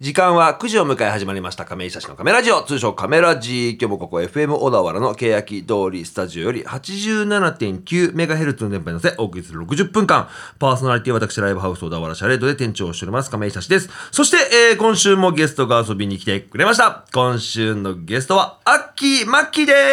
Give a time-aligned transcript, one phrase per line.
[0.00, 1.66] 時間は9時を迎え始まりました。
[1.66, 2.62] 亀井久志のカメラジオ。
[2.62, 10.30] 通称カメラジ今日もここ FM 小田原の欅通りスタジオより 87.9MHz の電波に乗せお送りする60分間。
[10.58, 13.90] パーソナリティは私ライブハウス小田原シャレードで店長をしております亀井久志です。
[14.10, 14.38] そして、
[14.70, 17.04] えー今週もゲストが遊びに来てくれました。
[17.12, 19.84] 今週のゲストはアッキーマッキーですよ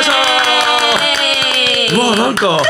[0.00, 0.73] いしょー
[1.92, 2.60] うわなんか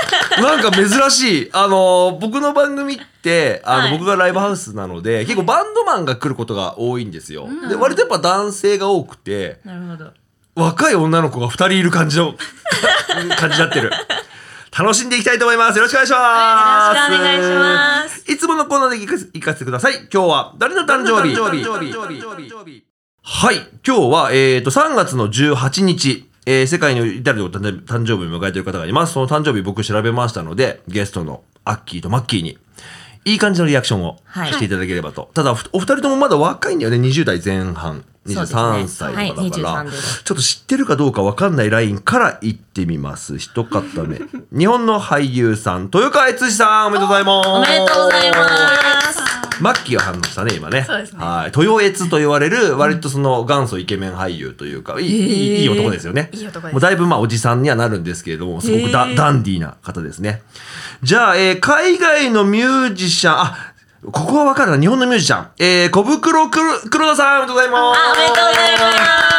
[0.41, 1.51] なんか珍しい。
[1.53, 3.98] あの僕の番組ってあの、はい。
[3.98, 10.12] 僕がライブハウスなので結構バンドマンが来ることが多いんですよ、で割とやっぱ男性が多くてなるほど。
[10.57, 12.35] 若い女の子が2人いる感じの
[13.37, 13.91] 感じになってる。
[14.77, 15.77] 楽しんでいきたいと思います。
[15.77, 18.33] よろしくお願いします、はいよろしくお願いします。
[18.33, 20.09] いつものコーナーで行かせ行かせてください。
[20.12, 21.35] 今日は誰の誕生日？
[23.27, 29.15] はい今日は、えー、と3月の18日えー世界の至ると誕生日を迎えている方がいます。
[29.15, 32.59] その誕生日僕調べましたので、ゲストのアッキーとマッキーに、
[33.25, 35.30] いい感じのリアクションをはいしていただければと。
[35.35, 36.99] ただ、お二人ともまだ若いんだよね。
[36.99, 38.05] 20代前半。
[38.27, 43.37] そうですね23歳とかだから、はい23ですちょっと知ってるかどうかわかんないラインから行ってみます。
[43.37, 44.18] 一方目。
[44.51, 47.49] 日本の俳優さん、豊川悦司さん、おめでとうございます。
[47.49, 49.24] おめでとうございます。
[49.60, 50.85] マッキーが反応したね、今ね。
[50.87, 51.52] そうですねはい。
[51.59, 56.30] 豊悦と言われる、割とその元祖イケメン俳優というか、いい、いいいい男ですよね。
[56.33, 60.43] いい男ですもうだいぶまあおじさんにはなるんですけれども、すごくダダンディーな方ですね。
[61.02, 63.74] じゃあ、えー海外のミュージシャン、あ、
[64.12, 65.47] ここはわかるな、日本のミュージシャン。
[65.59, 67.99] えー、小袋黒黒田さん、おめでとうございます。
[67.99, 69.34] あ、おめでとうございま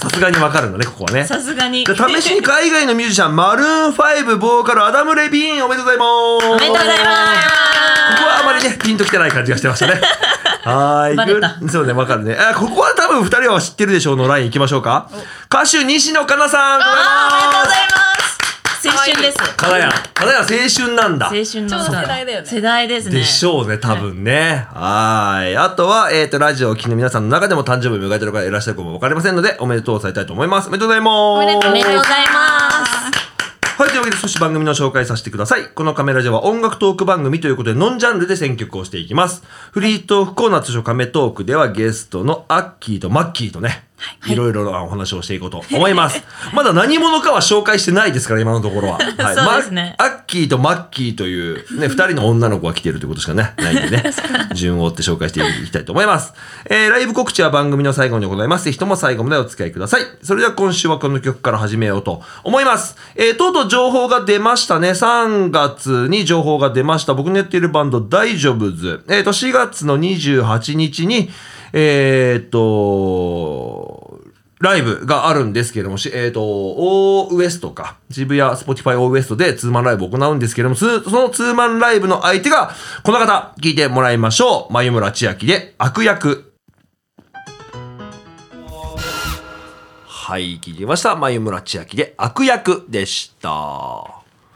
[0.00, 1.24] さすがにわかるんだね、ここはね。
[1.24, 1.28] す。
[1.28, 1.84] さすがに。
[1.84, 6.04] で試しに海外のミュージシャン、マルーン5ボーカル、アダム・レビーン、おめでとうございま
[6.40, 6.46] す。
[6.46, 7.14] おめでとうございま
[7.72, 7.75] す。
[8.14, 10.00] ここはあまりね、ピンときてない感じがしてましたね。
[10.64, 11.16] はーい。
[11.16, 12.36] バレたぐそうね、わかるね。
[12.36, 15.08] あ、ここは多分二人は知ってるでしょうのライン行きましょうか。
[15.52, 16.80] 歌手、西野カナさん。
[16.82, 18.06] あ、おめでとうございます。
[18.88, 19.38] 青春です。
[19.56, 19.90] かなやん。
[19.90, 21.26] かなやん青春なんだ。
[21.26, 23.18] 青春のちょうど世代だよね世代ですね。
[23.18, 24.66] でしょうね、多分ね。
[24.72, 25.56] はーい。
[25.56, 30.68] あとは、えっ、と、ラジオを聴きの皆さんの中でも誕生日を迎えてる方いらっしゃるかもわかりませんので、おめでとうを伝えたいと思います。
[30.68, 31.12] おめでとうございます。
[31.12, 32.55] おめでとうございます。
[33.78, 35.68] はい、というわけで、少し番組の紹介させてください。
[35.68, 39.42] このカメラでは音楽トーク番組ということで、ノンジャンルで選曲をしていきます。
[39.70, 43.85] フリートークコーナー通称カメトークでは、ゲストのアッキーとマッキーとね、
[44.26, 46.22] いろいろなお話をしていこうと思います。
[46.52, 48.98] まだ何者かは紹介してないですから、今のところは。
[49.18, 54.04] はいそうですねまアッキーとマッキーという、ね、二人の女の子が来てるということしかね、ないんでね、
[54.54, 56.34] 順を追って紹介していきたいと思います。
[56.66, 58.64] えー、ライブ告知は番組の最後に行います。
[58.64, 60.02] ぜひとも最後までお付き合いください。
[60.22, 62.96] それでは今週はこの曲から始めようと思います。
[63.14, 64.90] えー、とうとう情報が出ましたね。
[64.90, 67.14] 3月に情報が出ました。
[67.14, 69.04] 僕のやっているバンド、大丈夫ズ。
[69.08, 71.30] えっ、と、4月の28日に、
[71.78, 74.18] えっ、と、
[74.60, 82.70] ライブがあるんですけども、しえっ、と、 O-WEST か、渋谷 Spotify O-WEST でツーマンライブを行うんですけども、そのツーマンライブの相手が、
[83.04, 84.72] この方、聞いてもらいましょう。
[84.72, 86.54] 眉村千秋で、悪役。
[90.06, 91.14] はい、聞いてました。
[91.14, 93.50] 眉村千秋で、悪役でした。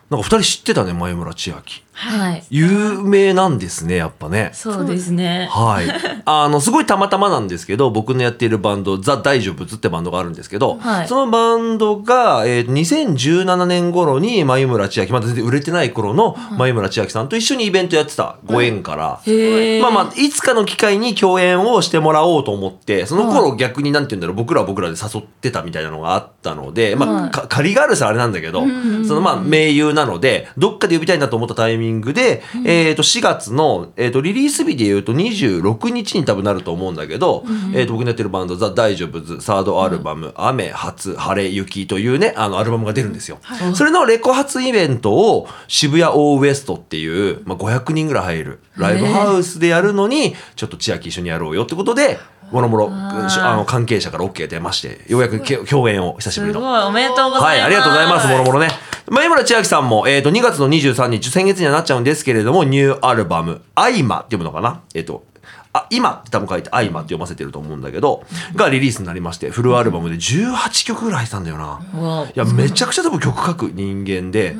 [0.09, 1.85] なんか二人知ってたね、眉村千秋。
[2.01, 2.43] はい。
[2.49, 4.51] 有名なんですね、やっぱね。
[4.55, 5.49] そうですね。
[5.51, 5.87] はい。
[6.25, 19.83] あの、すごいたまたまなんですけど、僕のやっているバンド、ザ・大丈夫ズってバンドがあるんですけど、はいそのバンドが、えー2017年頃に、眉村千秋、まだ全然売れてない頃の眉村千秋さんと一緒にイベントやってたご縁から、へえ。
[19.83, 28.63] まあまあ、いつかの機会に共演をしてもらおうと思って、その頃逆になんて言うんだろう、僕らは僕らで誘ってたみたいなのがあったので、まあ、はいか仮があるさあれなんだけど、
[29.07, 43.39] そのまあ、盟友なので、どっかで呼びたいなと思ったタイミングで、えっと、4月の、えっと、リリース日で言うと26日に多分なると思うんだけど、えっと、僕のやってるバンド、ザ・大丈夫ズ、サードアルバム、雨、初、晴れ、雪というね、あの、アルバムが出るんですよ。
[43.75, 52.19] それのレコ発イベントを渋谷オーウエストっていう、まあ、500人ぐらい入るライブハウスでやるのに、ちょっと千秋一緒にやろうよってことで、
[52.51, 56.61] もろもろ、あの、関係者から OK 出まして、ようやくけ共演を久しぶりの。
[56.61, 57.43] すごい、おめでとうございます。
[57.45, 58.69] はい、ありがとうございます、もろもろね。
[59.09, 64.81] 前村千秋さんも、えっ、と、2月の23日、先月にはなっちゃうんですけれども、ニューアルバム、アイマって読むのかな？
[64.95, 65.25] えっ、と、
[65.73, 68.25] あ、今って多分書いて、アイマって読ませてると思うんだけど、
[68.57, 71.81] がリリースになりまして、フルアルバムで18曲ぐらい入ってたんだよな。
[72.01, 74.57] わいや、めちゃくちゃ多分曲書く人間で、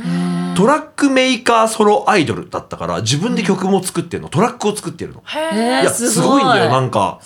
[0.57, 5.23] トラックメーカーソロアイドルだったから、自分で曲も作ってるの、トラックを作ってるの。
[5.27, 7.19] へええいや、ーすすごいごいんだよ、なんか。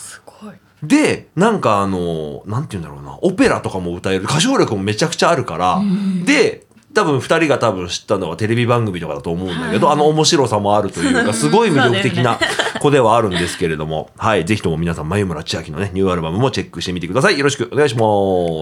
[0.86, 5.80] で、なんかあの、なんて言うんだろうな、オペラとかも歌える、歌唱力もめちゃくちゃあるから、
[6.24, 6.64] で、
[6.94, 12.38] 多分二人が多分知ったのはテレビ番組とかだと思うんだけど、あの面白さもあるというか、 すごい魅力的な
[12.80, 17.38] 子ではあるんですけれども、はい、ぜひとも皆さん、眉村千秋のね、ニューアルバムもチェックしてみてください。
[17.38, 18.00] よろしくお願いしま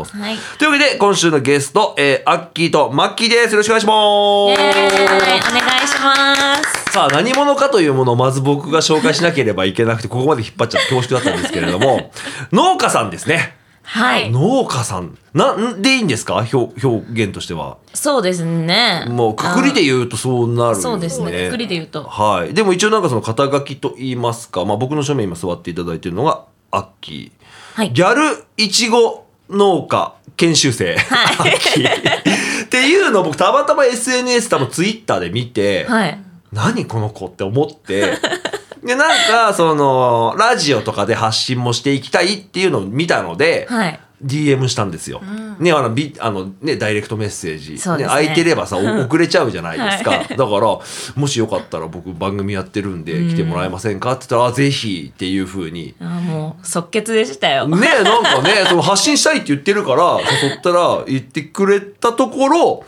[0.04, 0.16] す。
[0.16, 0.36] はい。
[0.58, 3.52] というわけで、今週のゲスト、えー、アッキーとマッキーです。
[3.52, 3.96] よろしくお願いします。
[3.96, 6.81] お願いします。
[6.93, 12.12] さあ何者かというものをまず僕が紹介しなければいけなくてここまで引っ張っちゃって恐縮だったんですけれども
[12.53, 14.31] 農家さんですねはい。
[14.31, 16.47] 農家さんなんでいいんですか？
[16.53, 19.06] 表表現としてはそうですね。
[19.09, 21.47] もうくくりで言うとそうなるよねそうですね。
[21.49, 22.05] くくりで言うと。
[22.05, 27.91] はいでも一応なんかその肩書きと言いますか、まあ、僕の正面今座っていただいてるのがアッキーはい。
[27.93, 36.19] ギャルいちご農家研修生、アッキーっていうのを僕たまたま SNS 多分ツイッターで見て、はい。
[36.52, 38.19] 何この子って思って
[38.84, 44.00] でなんかそのラジオとかで発信もしていきたいっていうのを見たので、はい。
[44.25, 45.20] DM したんですよ。
[45.58, 47.78] ね、あの、ビあの、ね、ダイレクトメッセージ。
[47.78, 50.10] そうですね空いてればさ、お 遅れちゃうじゃないですか。
[50.10, 50.78] はだから、
[51.16, 55.94] もしよかったら僕番組やってるんで来てもらえませんかって言ったら、あぜひっていうふうに。
[56.00, 57.66] あもう即決でしたよ。
[57.66, 62.84] ねなんかね、その発信したいって言ってるから、誘ったら言ってくれたところ、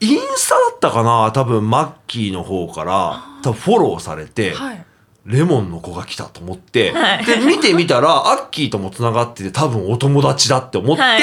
[0.00, 1.30] インスタだったかな？
[1.32, 4.84] 多分、マッキーの方から、多分フォローされて、はい。
[5.26, 11.22] レモンの子が来たと思って、はいで、見てみたら、アッキーとも繋がってて、多分お友達だって思ってはい、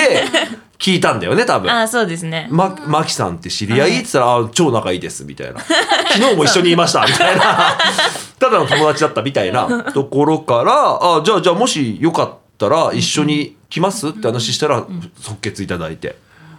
[0.78, 1.72] 聞いたんだよね、多分。
[1.72, 2.48] あそうですね。
[2.52, 5.60] ま、マキさんって知り合いって言ったら、あ超仲いいです、みたいな。
[5.60, 7.42] 昨日も一緒にいました、みたいな。
[8.40, 14.10] ただの友達だったみたいなところから、あ、じゃあ、じゃあもしよかったら一緒に来ます？
[14.10, 14.86] って話したら、
[15.20, 16.18] 即決いただいて、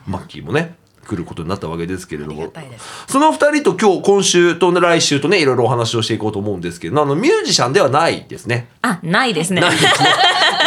[0.08, 0.74] マッキーもね、
[1.08, 2.52] 来ることになったわけですけれども。
[3.06, 8.68] その二人と今日、今週とね来週とね、いろいろお話をしていこうと思うんですけど、あの、ミュージシャンではないですね。
[8.82, 9.60] あないですね。
[9.62, 9.90] なすね。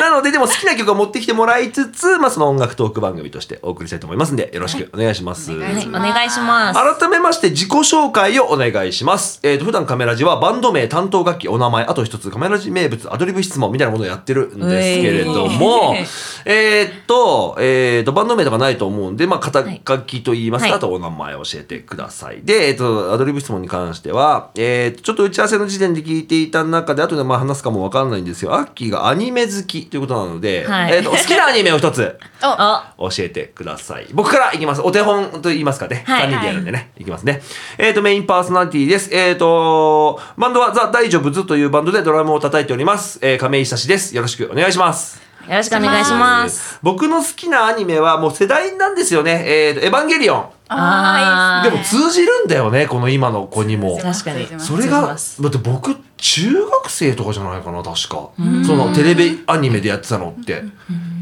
[0.02, 5.52] なので、でも好きな曲を持ってきてもらいつつ、まあ、その音楽トーク番組としてお送りしたいと思いますんで、よろしくお願いします。
[5.52, 7.00] お願はいお願いします。
[7.00, 9.40] 改めまして自己紹介をお願いします。
[9.44, 16.06] えっ、と、普段カメラジはバンド名、担当楽器、お名前、あと一つカメラジ名物、アドリブ質問みたいなものをやってるんですけれどもうえい、
[16.46, 22.42] えっと、えっと、バンド名とかないと思うんで、まあ、肩書きと言いますか、はいあとお名前を教えてください。
[22.44, 28.54] で、えっと、アドリブ質問に関しては、えっと、ちょっと打ち合わせの時点で聞いていた中で、後でまあ話すかもわかんないんですよ。
[28.54, 32.18] アッキーがアニメ好きということなので、はいえっと、好きなアニメを一つ。
[32.42, 34.08] あ教えてください。
[34.14, 34.82] 僕からいきます。
[34.82, 36.04] お手本と言いますかね。
[36.08, 36.92] はい3人でやるんでね。
[36.98, 37.42] いきますね。
[37.78, 39.10] えっ、と、メインパーソナリティです。
[39.14, 43.20] えっ、と、バンドはザ・大丈夫ズというバンドでドラムを叩いております。
[43.22, 44.16] えー、亀井久志です。
[44.16, 45.31] よろしくお願いします。
[45.48, 46.80] よろしくお願いします。
[46.82, 49.44] 僕の好きなアニメはもう世代なんですよね。
[49.46, 50.46] えっ、と、エヴァンゲリオン。
[50.74, 53.98] あーでも通じるんだよね、この今の子にも。
[53.98, 54.48] 確かに。
[54.60, 58.30] それが、だって僕、中学生とかじゃないかな、確か。
[58.66, 60.64] そのテレビアニメでやってたのって。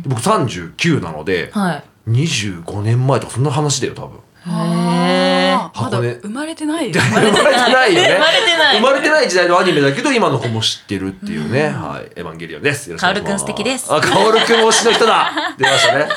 [0.05, 1.83] 僕39なので、はい。
[2.09, 4.19] 25年前とかそんな話だよ、多分。
[4.49, 6.91] へあーまだ生まれてない。
[6.93, 8.09] 生まれてないよね。
[8.09, 11.69] 生まれてない生まれてない時代のアニメだけど、今の子も知ってるっていうね。
[11.69, 12.11] はい。
[12.15, 12.89] エヴァンゲリオンです。
[12.89, 13.45] よろしくお願いします。
[13.45, 16.07] カオルくん素敵ですあ、カオルくん推しの人だ出ましたね。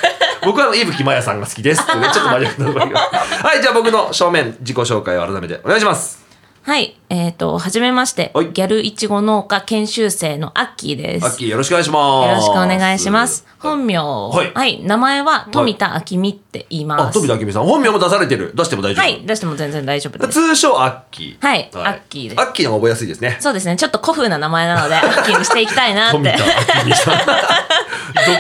[0.45, 2.09] 僕は伊吹まやさんが好きですってね。
[2.13, 3.01] ちょっと真面目なところが。
[3.01, 6.22] はい、じゃあ僕の正面、自己紹介を改めてお願いします。
[6.65, 6.97] はい。
[7.09, 11.27] えっ、と、はじめまして、はいギャルいちご農家研修生のアッキーです。
[11.27, 12.29] アッキーよろしくお願いします。
[12.29, 13.45] よろしくお願いします。
[13.59, 17.19] 本名、はい名前は富田明美って言います。
[17.19, 17.65] あ、飛田明美さん。
[17.65, 18.53] 本名も出されてる。
[18.55, 19.03] 出しても大丈夫。
[19.03, 20.33] はい、出しても全然大丈夫です。
[20.33, 21.45] 通称アッキー。
[21.45, 23.39] はいアッキーですアッキーの覚えやすいですね。
[23.41, 26.43] そうですね、ちょっと古風な名前なので、アッキーにしていきたいなっ富田て。
[26.85, 27.19] 明美さん。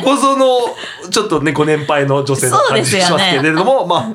[0.03, 0.47] どこぞの、
[1.11, 4.15] ちょっとね、ご年配の女性の感じがしますけれども、ま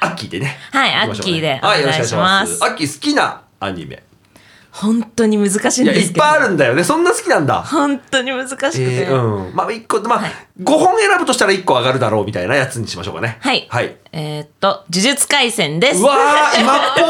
[0.00, 0.58] あ、アッキーでね。
[0.70, 2.64] はいアッキーではい、よろしくお願いします。
[2.64, 4.02] アッキー好きなアニメ。
[4.70, 6.24] 本当に難しいいや、いんですけど。
[6.24, 6.84] っぱいあるんだよね。
[6.84, 7.62] そんな好きなんだ。
[7.62, 8.76] 本当に難しくて。
[8.78, 9.54] えーうん。
[9.54, 10.30] まあ、一個、まあ、はい
[10.62, 13.38] 5本選ぶとしたら1個上がるだろうみたいなやつにしましょうかね。
[13.40, 13.66] はい。
[13.70, 13.96] はい。
[14.12, 16.04] えーっと、呪術廻戦ですう。
[16.04, 17.00] わー、今っぽ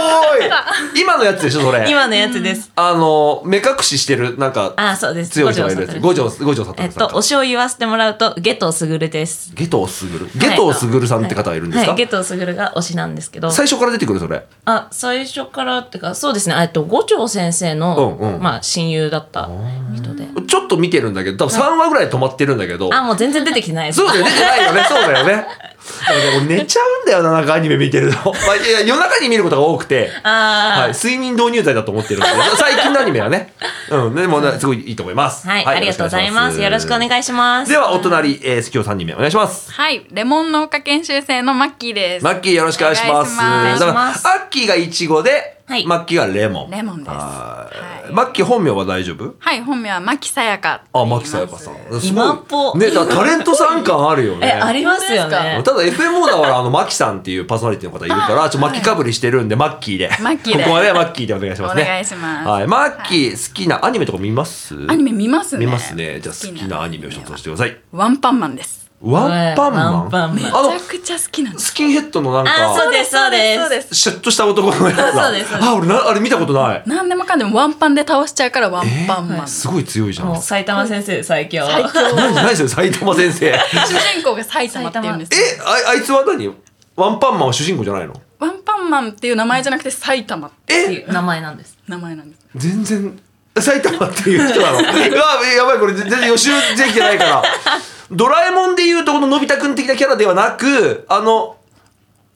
[0.98, 1.88] い 今のやつでしょ、それ。
[1.88, 2.72] 今のやつです。
[2.74, 5.30] あの、目隠ししてる、なんか、あ、そうです。
[5.30, 6.00] 強い人がいるやつ。
[6.00, 6.84] 五条、五条悟さん。
[6.84, 9.52] えっと、推しを言わせてもらうと、ゲトウスグルです。
[9.54, 10.30] ゲトウスグル？
[10.34, 13.50] ゲトウスグルさんって方がいるんですか、はい、ゲトウスグルが推しなんですけど。
[13.50, 14.44] 最初から出てくる、それ。
[14.64, 16.56] あ、最初からってか、そうですね。
[16.58, 19.48] えっと、五条先生の、うんうんまあ、親友だった
[19.94, 20.26] 人で。
[20.46, 22.92] ちょっと見てるんだけど、多分3話ぐらいで止まってるんだけど。
[22.92, 23.98] あ、もう全然出てきてないです。
[23.98, 25.46] そうだよ、出てないよね、そうだよね。
[26.46, 28.32] 寝ちゃうんだよな、なんかアニメ見てると。
[28.46, 30.10] まあ、いや夜中に見ることが多くて。
[30.22, 33.52] あはい、睡眠導入剤だと思ってるんで、最近のアニメはね。
[33.90, 35.46] うん、でもね、すごいいいと思います。
[35.46, 36.60] はい、ありがとうございます。
[36.60, 37.70] よろしくお願いします。
[37.70, 39.72] では、お隣、えー、今日3人目お願いします。
[39.72, 42.24] はい、レモン農家研修生のマッキーです。
[42.24, 43.36] マッキーよろしくお願いします。
[43.36, 46.70] だから、ますアッキーがイチゴで、はいマッキーがレモン。
[46.70, 49.34] レモンですはいはいマッキー本名は大丈夫？
[49.38, 50.84] はい、本名は牧さやか。
[50.92, 51.74] あ、マキさやかさん。
[51.74, 52.08] すごい。
[52.08, 54.48] 今っぽね、だタレントさん感あるよね。
[54.48, 55.62] え、ありますよね。
[55.64, 60.10] ただ FM だからあのマキさんっていうパーソナリティの方いるからちょっとマキかぶりしてるんでマッキーで。
[60.20, 60.64] マッキーで。
[60.64, 61.82] ここはねマッキーでお願いしますね。
[61.82, 62.48] お願いします。
[62.48, 64.74] はい、マッキー好きなアニメとか見ます？
[64.88, 65.66] アニメ見ますね。
[65.66, 66.20] 見ますね。
[66.20, 67.76] じゃあ好きなアニメを一つ教えてください。
[67.92, 68.77] ワンパンマンです。
[69.00, 69.94] ワンパンマン？
[69.94, 70.50] ワンパンめちゃ
[70.88, 71.66] くちゃ好きなんです。
[71.66, 73.60] スキンヘッドのなんあそうかですそうです。
[73.60, 73.94] そうです。
[73.94, 75.12] シュッとした男のやつだ。
[75.62, 76.82] あ俺なあれ見たことない。
[76.84, 80.42] 何でもかんでもワンパンで倒しちゃうからワンパンマン、すごい強いじゃん。
[80.42, 81.64] 埼玉先生最強。
[81.64, 81.90] 最強。
[82.16, 83.46] 何何それ埼玉先生。
[83.46, 85.64] え主人公が埼玉って言うんですよ。
[85.64, 86.52] ああいつは何？
[86.96, 88.14] ワンパンマンは主人公じゃないの？
[88.40, 91.00] ワンパンマンっていう名前じゃなくて埼玉ってっていえ？
[91.04, 91.78] う名前なんです。
[91.86, 92.40] 名前なんです。
[92.56, 93.20] 全然
[93.60, 94.78] 埼玉っていう人なの。
[94.78, 94.90] うわ
[95.56, 97.42] やばいこれ全然予習できてないから。
[98.10, 101.56] ドラえもんでいうとこののび太くん的なキャラではなくあの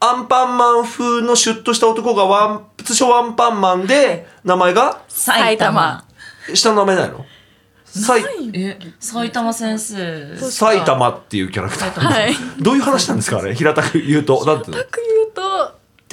[0.01, 5.01] アンパンマン風のシュッとした男がワン通称ワンパンマンで名前が？
[5.09, 6.05] 埼玉。
[6.55, 7.25] 下の名前ないの？
[7.85, 8.25] 埼
[8.55, 10.37] え埼玉先生。
[10.37, 12.01] 埼玉っていうキャラクター。
[12.01, 12.35] はい。
[12.59, 13.55] どういう話なんですかあれ？
[13.55, 14.45] 平たく言うと。
[14.45, 14.83] なんていうの？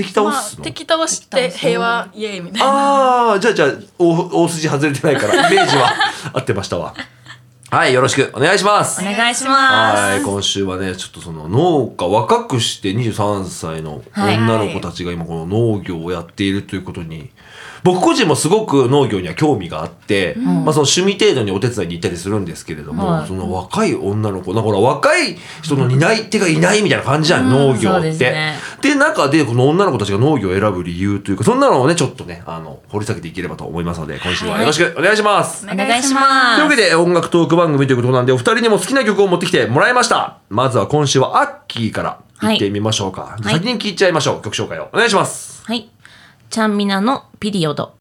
[0.04, 2.66] 敵倒まあすの、敵倒して平和イエーイみたいな。
[2.68, 5.94] ああじゃあじゃあ大大筋外れてないからイメージは
[6.34, 6.94] 合ってましたわ。
[7.70, 9.02] はいよろしくお願いします。
[9.02, 10.02] お願いします。
[10.02, 17.30] はい今週はねちょっとその農家若くして23歳の女の子たちが今この農業をやっているということに、
[17.84, 23.28] 僕個人もすごく農業には興味があって、まあ、その趣味程度にお手伝いに行ったりするんですけれども、はい。
[23.28, 28.10] その若い女の子だから若い人の担い手がいないみたいな感じじゃん、農業って。
[28.10, 28.56] ですね。
[28.82, 35.66] で中でこの女の子たちが農業を選ぶ理由というかそんなのをねちょっとねあの掘り下げていければと思いますので今週はよろしくお願いします。
[35.66, 40.40] お願いしというますわけで音楽トーク番組ということなんでお二人にも好きな曲を持ってきてもらいました。
[40.50, 43.44] まずは今週はアッキーから行ってみましょうか、はい。
[43.44, 44.42] 先に聞いちゃいましょう。
[44.42, 44.90] 曲紹介を。
[44.94, 45.64] お願いします。
[45.66, 45.90] はい
[46.50, 47.94] ちゃんみなのピリオド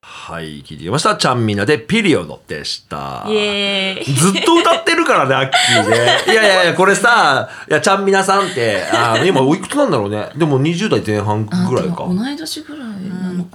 [0.00, 5.96] はい聞いてきましたちゃんみなでピリオドでしたイエーイずっと歌ってるからね、アッキーね。
[6.32, 10.28] いやいやいや、これさ、いや、ちゃんみなさんって、あー今おいくつなんだろうね。
[10.36, 12.06] でも20代前半ぐらいか。
[12.06, 12.77] 同い年ぐらい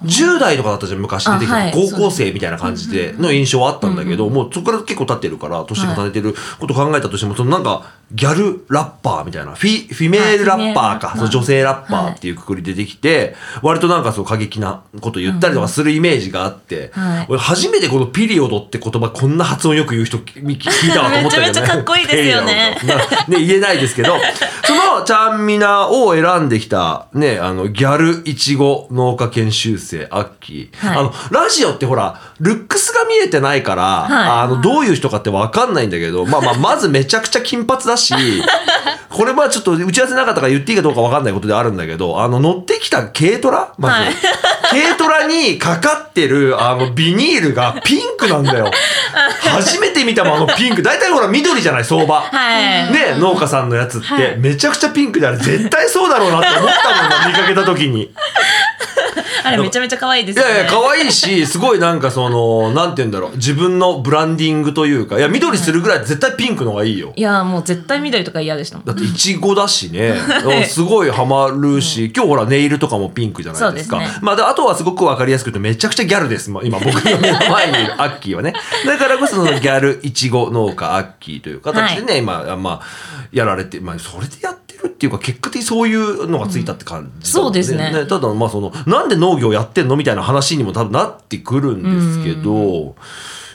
[0.03, 1.71] 10代とかだったじゃん昔出てきた、あはい。
[1.71, 17.25] 高校生みたいな感じでの印象はあったんだけど、もうそこから結構経ってるから年重ねてること考えたとしてもそのなんかギャルラッパーみたいなフィフィメールラッパーかはいその女性ラッパーっていうくくりでできて、割となんかそう過激なこと言ったりとかするイメージがあって、はい。
[17.29, 21.47] 俺初めてこのピリオドって言葉こんな発音よく言う人聞聞いたわと思ったけどね。
[21.47, 22.77] めちゃめちゃかっこいいですよね。
[23.27, 24.17] ね、言えないですけど、
[24.65, 30.87] そのちゃんみなを選んできた、ね、あの、ギャルいちご農家研修生、アッキー。
[30.87, 38.13] はいあの、ラジオってほら、ルックスが見えてないから、はいあの、どういう人かってわかんないんだけど、まあまあ、まずめちゃくちゃ金髪だし、
[39.09, 43.73] これはちょっと打ち合わせなかったから言っていいかどうかわかんないことであるんだけど、あの、乗ってきた軽トラ？
[43.77, 44.13] まず、はい
[44.73, 48.71] 軽トラにかかってる、あの、ビニールがピンクなんだよ。
[49.39, 50.81] 初めて見たもん、あのピンク。
[50.81, 52.21] 大体ほら、緑じゃない、相場。
[52.21, 52.59] は
[52.89, 58.11] いね、農家さんのやつって、めちゃくちゃピンクであれ、絶対そうだろうなって思ったもんな、見かけた時に。
[59.43, 67.13] あれめちゃめちゃ可愛いですよねいやいや、可愛いし、すごいなんかその、なんて言うんだろう、自分のブランディングというか、いや、緑するぐらい絶対ピンクの方がいいよ。
[67.15, 70.15] いやもう絶対緑とか嫌でしたもんだって、いちごだしね、
[70.67, 73.99] すごいハマるし、今日ほら、ネイルとかもピンクじゃないですか。
[73.99, 76.49] ねまあ、であとはすごくわかりやすく言うと、めちゃくちゃギャルです。
[76.49, 78.53] まあ今、僕の目の前にいるアッキーはね。
[78.85, 82.81] だからこそ、そのギャルいちご農家アッキーという形でね、今、まあ、
[83.31, 84.62] やられて、まあ、それでやってる
[85.03, 87.91] っていうか、結果的にそういうのがついたって感じそうですね。
[88.07, 92.95] ただ、まあ、その、なんで農業やってんのみたいな話にも多分なってくるんですけど、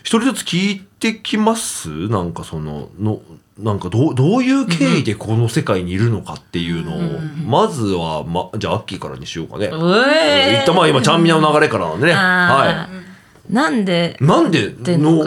[0.02, 2.08] 一人ずつ聞いてきます？
[2.08, 3.22] なんかその、の、
[3.58, 9.68] なんかどう、どういう経緯でこの世界にいるのかっていうのを、まずは、ま、じゃあ、アッキーからにしようかね。
[9.68, 10.62] うえー。
[10.62, 12.12] 一旦まあ今、ちゃんみなの流れからなんでね。
[12.12, 13.08] はあー
[13.50, 14.24] なんでい。
[14.24, 15.22] なんで農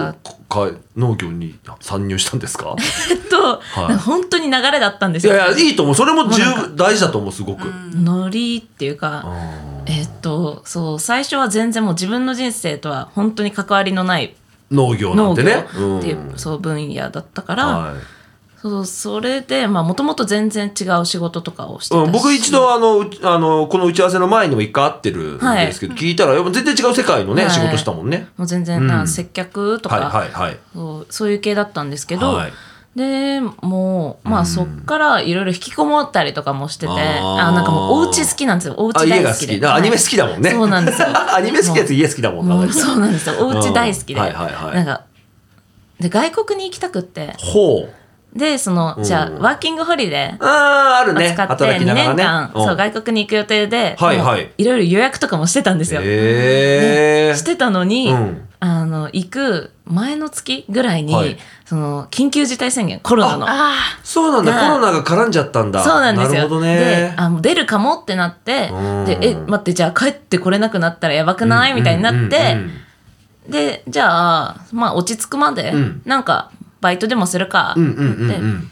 [0.50, 2.76] 家農業に参入したんですか？
[3.10, 5.96] えっと、はい本当に流れだったんですよいやいや、いいと思う。
[5.96, 7.62] それも十分大事だと思う、すごく。
[7.96, 15.66] ノリっていうかあえっとそう最初は全然もう自分の人生とは本当に関わりのないー農業なん農業てね。
[15.70, 17.94] っていう、んそう分野だったから、はい
[18.62, 27.52] そうそれでまあもともと全然違う仕事とかをしてたし、うん、僕一度あのあのこの打ち合わせの前にも一回会ってるんですけど、聞いたらやっぱ全然違う世界のね、はい。
[27.52, 28.28] 仕事したもんね。
[28.38, 28.88] もう全然、うん。
[28.88, 30.60] な接客とか、はいはいはい。
[30.74, 32.54] そうそういう系だったんですけど、はい。
[32.96, 37.00] でもうまあそっからいろいろ引きこもったりとかもしてて、あー。
[37.48, 38.76] あなんかもうお家好きなんですよ。
[38.78, 39.54] おあ家大好きで。
[39.54, 39.80] 家が好き。
[39.80, 40.52] アニメ好きだもんね。
[40.52, 41.08] そうなんですよ。
[41.36, 42.56] アニメ好きなやつ家好きだもんな。
[42.56, 43.36] もうそうなんですよ。
[43.40, 44.20] お家大好きで、うん。
[44.20, 44.76] はいはいはい。
[44.76, 45.02] なんか
[46.00, 47.34] で外国に行きたくって。
[47.40, 48.01] ほう。
[48.34, 51.34] でそのじゃあうんワーキングホリデーああ、あるね。
[51.34, 52.16] 使って働き2年。
[52.16, 56.02] 間、そう外国に行く予定で、はいはいいろいろ予約とかもしてたんですよ。
[56.02, 57.36] へえ。
[57.36, 61.36] してたのに、うんあの行く前の月ぐらいに、はい
[61.66, 63.46] その緊急事態宣言コロナの。
[63.50, 63.74] あ
[64.04, 64.54] そうなんだ。
[64.54, 65.84] がコロナが絡んじゃったんだ。
[65.84, 66.34] そうなんですよ。
[66.34, 67.14] なるほどでね。
[67.18, 71.74] あもう出るかもってなってうんでえ待ってじゃあ帰ってこれなくなったらやばくない？
[71.74, 72.58] みたいになって、
[73.50, 78.72] でじゃあまあ落ち着くまで、うんなんかバイトでもするかって。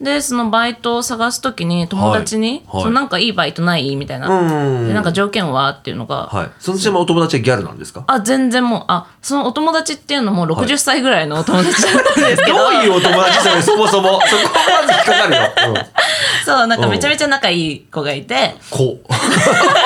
[0.00, 2.76] でそのバイトを探す時に友達に「はい。
[2.76, 5.68] はいそのなんかいいバイトない?」みたいな、なんか条件は？
[5.68, 6.50] っていうのが、はい。
[6.58, 8.04] そのちなみにお友達はギャルなんですか？
[8.06, 14.18] あ全然もうあそのお友達っていうのも60歳ぐらいのお友達だったんですけど、 どういうお友達それそもそも。
[14.26, 15.74] そこはまず引っかかるよ、うん、
[16.46, 18.98] そうなんかめちゃめちゃ仲いい子がいて、こ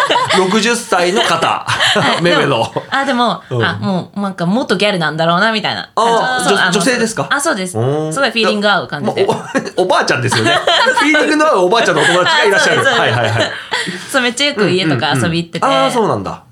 [0.36, 1.46] 60歳の方。
[1.46, 2.22] はい。
[2.22, 3.64] めめのでもあでも、うん。
[3.64, 5.88] あもうなんか元ギャルなんだろうなみたいな。
[5.94, 7.28] あー女そうの女性ですか？
[7.30, 7.72] あそうです。
[7.72, 8.14] すうん。
[8.14, 9.14] ごいフィーリング合う感じあ
[9.76, 10.50] お おばあちゃんですよね。
[10.98, 12.80] フィーリングの合うおばあちゃんのお友達がいらっしゃる。
[12.80, 13.52] あ そうですはいはいはい。
[14.10, 16.42] そうめっちゃよく家とか遊び行ってて、ああそうなんだ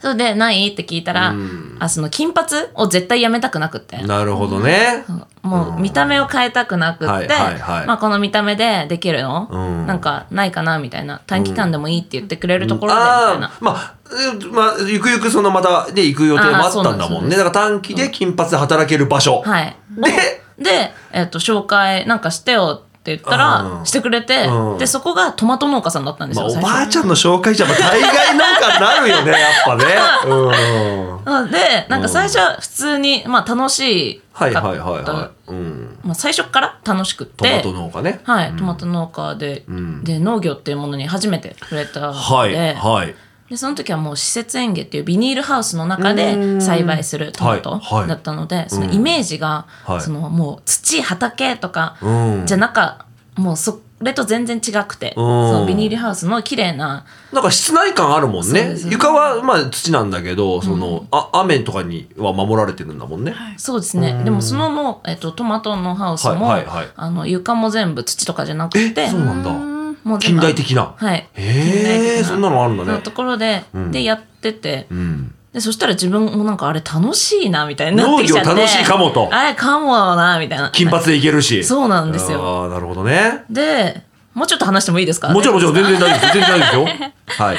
[0.00, 0.68] それでない？
[0.68, 1.76] って聞いたら、うん。
[1.80, 3.98] あその金髪を絶対やめたくなくって。
[3.98, 5.04] なるほどね。
[5.42, 7.86] もう見た目を変えたくなくって、はいはいはい。
[7.86, 9.86] まあ、この見た目でできるの、うん。
[9.86, 10.78] なんかないかな？
[10.78, 11.20] みたいな。
[11.26, 17.36] 短期間でもいいって言ってくれるところでみたいな、ああまあうんまあゆくゆくそのまたで行く予定もあったんだもんね。
[17.36, 19.42] だから短期で金髪で働ける場所。
[19.42, 19.76] はい。
[19.96, 20.42] で？
[20.58, 24.78] で、えっと紹介なんかしてよって言ったら、うんしてくれて、うん。
[24.78, 29.84] でそこがトマト農家さんだったんですよ、まあおばあちゃんの紹介じゃまあ大概なんかになるよねやっぱね。
[30.26, 31.32] うん。
[31.32, 35.52] あでなんか最初は普通に、まあ、楽しかった、はいはいはいはい。
[35.52, 35.98] うん。
[36.02, 38.20] まあ、最初から楽しくトマてト農家ね。
[38.24, 40.04] はい、トマト農家で,、ん。
[40.04, 43.14] で農業っていうものに初めて触れたので,、はいはい
[43.50, 47.80] でその時はもう施設園芸っていうビニールハウスの中で栽培するトマトはい。
[48.00, 48.08] はい。
[48.08, 50.00] だったので、そのイメージが、はい。
[50.00, 52.46] そのもう土畑とかうん。
[52.46, 58.42] じゃなかもうそれと全然違くて、そのビニールハウスの綺麗ななんか室内感あるもんね。
[58.42, 64.22] そうです床はまあ土なんだけどその、あ雨とかには守られてるんだもんね、そうですね。
[64.24, 66.64] でもそのの、えっと、トマトのハウスも、はい。
[66.66, 66.76] はい。
[66.76, 66.88] はい。
[66.94, 69.50] あの床も全部土とかじゃなくてえそうなんだ。
[69.50, 70.94] 近もう全部代的な？
[70.96, 71.28] はい。
[71.34, 72.92] へえそんなのあるんだね。
[72.92, 73.90] のところで、ん。
[73.90, 75.34] でやってて、うん。
[75.52, 78.48] でそしたら自分もなんかあれ楽しいなみたいになってきちゃって。
[78.48, 79.28] 農業楽しいかもと。
[79.32, 80.70] あれかもなみたいな。
[80.70, 81.64] 金髪でいけるし。
[81.64, 82.42] そうなんですよ。
[82.42, 83.44] ああなるほどね。
[83.50, 84.02] で
[84.34, 85.30] もうちょっと話してもいいですか？
[85.30, 85.74] もちろんもちろん。
[85.74, 87.46] 全然大丈夫です全然大丈夫ですよ。
[87.46, 87.56] はい。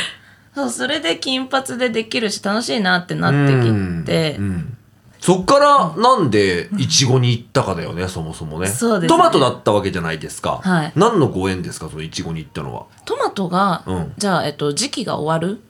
[0.56, 4.78] そうそれで金髪でできるし楽しいなってなってきて、うん
[5.20, 8.68] そっからなんでいちごに行ったかだよねそもそもね。
[8.68, 9.18] そうですね。
[9.18, 10.92] トマトだったわけじゃないですか、はい。
[10.96, 12.86] 何のご縁ですかそのいちごに行ったのは？
[13.06, 14.14] トマトが、うん。
[14.18, 15.62] じゃあ、えっと、時期が終わる？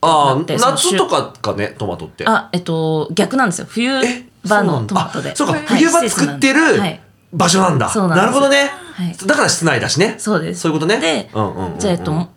[0.00, 2.24] ああだってその夏とかかねトマトって。
[2.26, 3.66] あえっと逆なんですよ。
[3.68, 5.66] 冬え場のそうなんだトマトであそうか、はい。
[5.66, 7.00] 冬場作ってるはい。
[7.32, 9.16] 場所なんだ、そうなんでするほどね、はい。
[9.26, 10.16] だから室内だしね。
[10.18, 10.60] そうです。
[10.60, 11.00] そういうことね。
[11.00, 11.78] で、うんうんうんうん。
[11.78, 12.28] じゃあえっとま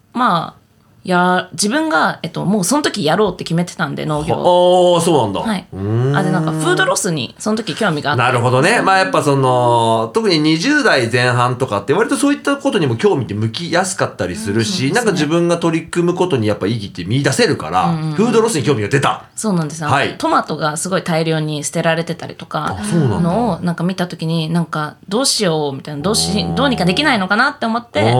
[0.47, 0.55] あ
[1.09, 4.35] や自分が、えっと、もうその時やろうって決めてたんで農業。
[4.35, 6.17] をああそうなんだ、はい、うーん。
[6.17, 8.23] あでなんかフードロスにその時興味があって。
[8.23, 8.81] なるほどね。
[8.81, 19.25] まあやっぱその、特に20代前半とかって割とそういったことにも興味って向きやすかったりするし、なんか自分が取り組むことにやっぱ意義って見出せるから、フードロスに興味が出た。
[19.35, 19.83] そうなんです。
[19.83, 20.17] よ、はい。
[20.17, 22.77] トマトがすごい大量に捨てられてたりとか
[23.21, 28.11] のをなんか見た時になんかどうしようみたいなどうしどうにかできないのかなって思って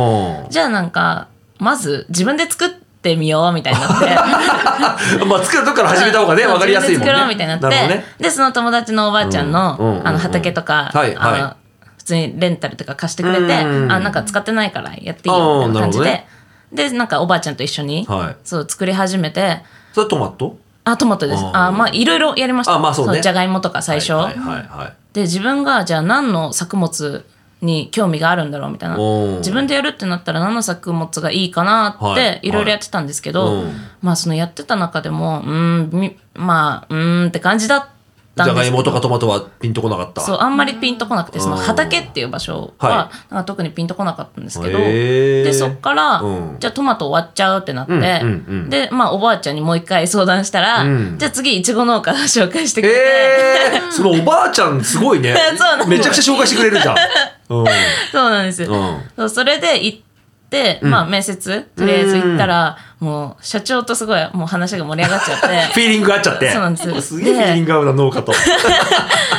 [0.50, 1.28] じゃあなんか
[1.66, 4.06] まず自分で作ってみようみたいになって。
[5.26, 7.08] まあ作るとこから始めた方がね、わかりやすいもんね。
[7.08, 7.88] 作ろうみたいになって。
[7.88, 8.06] ね。
[8.20, 10.00] でその友達のおばあちゃんの,、うんうんうん。
[10.02, 11.42] うんあの畑とか、はいはい。
[11.42, 11.54] あの
[11.98, 16.28] 普通にレンタルとか貸してくれて、うんあなんか使ってないからやっていいよみたいな感じで、
[16.72, 18.36] でなんかおばあちゃんと一緒に、はい。
[18.44, 19.64] そう作り始めて。
[19.94, 20.58] それはトマト？
[20.84, 21.44] あトマトです。
[21.52, 22.76] あまあいろいろやりました。
[22.76, 23.22] あまあそうね。
[23.22, 24.94] じゃがいもとか最初、はいはいはいはい。
[25.14, 27.26] で自分がじゃあ何の作物
[27.66, 28.98] に興味があるんだろうみたいな。
[29.38, 32.16] 自分でやるってなったら何の作物がいいかなっはい。
[32.16, 32.52] てい。
[32.52, 33.74] ろいろやってたんですけど、うん。
[34.02, 37.96] まあそのやってた中でもうーんみまあうーんって感じだったんじゃで
[38.36, 40.22] すけどがいもとかトマトはピンとこなかった。
[40.22, 45.44] そうあんまりピンとこなくてそのうん畑っていう場所ははなんか特にピンとこなかったんですけど、へー。
[45.46, 46.56] でそっから、うん。
[46.60, 48.70] じゃあトマト終わっちゃうってなって、うんうんうん。
[48.70, 51.16] でまあおばあちゃんにもう一回相談したら、うん。
[51.18, 53.00] じゃあ次いちご農家紹介してくれて、
[53.76, 55.34] えー、そのおばあちゃんすごいね。
[55.88, 56.96] めちゃくちゃ紹介してくれるじゃん。
[57.50, 57.66] うん。
[58.12, 58.62] そうなんです。
[58.64, 59.02] よ、うん。
[59.16, 60.00] そうそれで行っ
[60.50, 65.48] て、まあ面接とりあえず行ったら、もう社長とすごいもう話が盛り上がっちゃって。
[65.74, 66.52] フィーリングが合っちゃって。
[66.52, 66.90] そうなんです。
[66.90, 68.34] よすげえフィーリング合うな、農家と。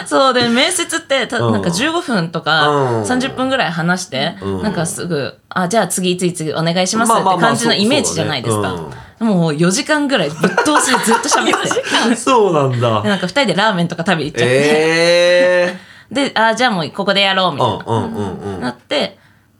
[0.06, 1.52] そうで面接ってたうん。
[1.52, 3.02] なんか15分とかうん。
[3.02, 4.62] 30分ぐらい話して、うん。
[4.62, 8.76] なんかすぐ「あじゃあ次次次お願いします」って感じのイメージじゃないですか、
[9.18, 12.14] もう4時間ぐらいぶっ通しでずっと喋って。
[12.16, 13.02] そうなんだ。
[13.02, 13.08] で。
[13.08, 15.78] なんか2人でラーメンとか食べ行っちゃって、え
[16.10, 17.78] であじゃあもうここでやろうみえー。
[17.78, 19.18] たいな、うんうんうんなって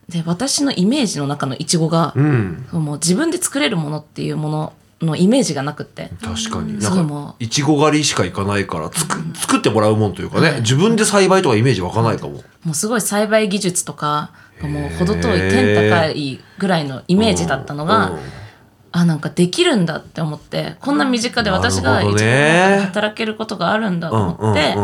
[0.09, 2.67] で私のイメージの中のイチゴが、うん。
[2.73, 2.85] うん。
[2.85, 6.81] もう自分で作れるものっていうもののイメージがなくって確かに。
[6.81, 12.35] そうもなんか、いちご狩りしか行かないから、つく、作ってもらうもんというかね、自分で栽培とかイメージ湧かないかも。
[12.65, 14.31] もうすごい栽培技術とか
[14.63, 18.19] がもう程遠い天高いぐらいのイメージだったのが、うん
[18.99, 22.81] あなんかできるんだって思ってこんな身近で私が一応ね。
[22.87, 24.75] 働けることがあるんだと思って、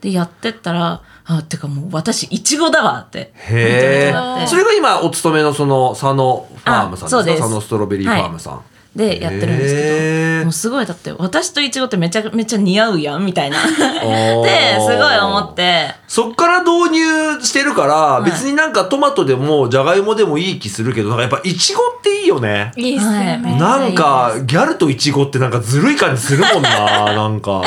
[0.00, 7.42] でやってったらあてかもう私いちごだわってへえそれが今お勤めのその佐野ファームさんですか？
[7.42, 8.62] 佐野ストロベリーファームさん、
[8.94, 13.56] でやってるんですけどもうすごいだって私といちごってめちゃめちゃ似合うやんみたいな。
[13.64, 14.42] ー。
[14.42, 15.94] ですごい思って。
[16.06, 18.30] そっから導入してるから、い。
[18.30, 22.72] 別になんかトマトでもじゃがいもでもいい気するけどなんかやっぱいちごっていいよね。
[22.76, 23.56] いいっすよね、はい。
[23.56, 27.62] なんかギャルといちごってなんかずるい感じするもんな なんか。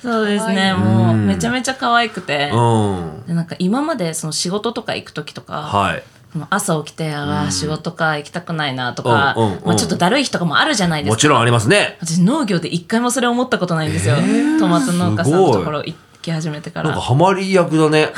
[0.00, 2.50] そうですねもうめちゃめちゃ可愛くて。
[2.52, 3.24] うん。
[3.26, 6.02] でなんか今までその仕事とか行く時とか、はい
[6.50, 9.66] 朝起きて、ああ仕事か行きたくないなとか、うんうんうん。
[9.66, 11.14] まあ、ちょっとだるい日とかもあるじゃないですか。
[11.14, 11.96] もちろんありますね。
[12.00, 14.16] 私農業で一回もそれ思ったことないんですよ、
[14.58, 18.12] トマト農家さんのところ行き始めてかなんからハマり役だね。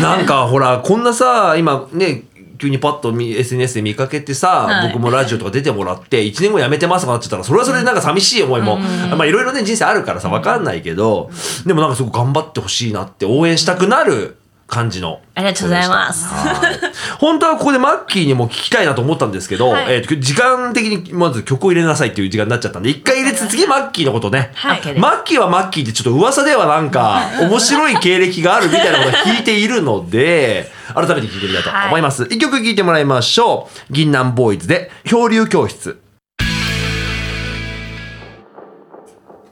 [0.00, 2.22] なんかほらこんなさ今ね
[2.58, 4.92] 急にパッと見 SNS で見かけてさ、はい。
[4.92, 11.30] 僕もラジオとか出てもらって1年後辞めてますとかなっちゃったらそれはそれでなんか寂しい思いも、まあいろいろね人生あるからさ分かんないけど、
[11.66, 15.20] でもなんかすごく頑張ってほしいなって応援したくなる感じの。
[15.34, 16.26] ありがとうございます。
[16.26, 16.80] はい。
[17.18, 19.94] 本当はここでマッキーにも聞きたいなと思ったんですけど、はい。
[19.94, 24.98] えーと時間的にまず曲を入れなさいっていう時間になっちゃったんで一回入れて次マッキーのことね、はい。
[24.98, 33.92] マッキーはマッキーってちょっと噂ではなんか面白い経歴があるみたいなことを聞いているので 改めて聞いてみたいと思います、一曲聴いてもらいましょう。
[33.92, 36.00] 銀杏ボーイズで漂流教室。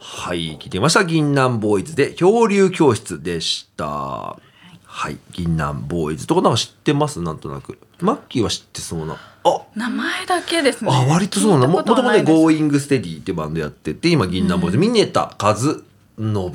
[0.01, 1.05] はい聞いてみました。
[1.05, 4.37] 銀杏ボーイズで漂流教室でした
[4.97, 7.21] はい銀杏ボーイズとかなんか知ってます？
[7.21, 7.79] なんとなく。
[8.01, 9.17] マッキーは知ってそうな。
[9.43, 10.91] あ名前だけですね。
[10.93, 11.67] あ割とそうな。
[11.67, 12.39] のもともともね「はないです。
[12.39, 14.79] Going Steady」ってバンドやってて今銀杏ボーイズ。
[14.79, 15.83] ミネタ和信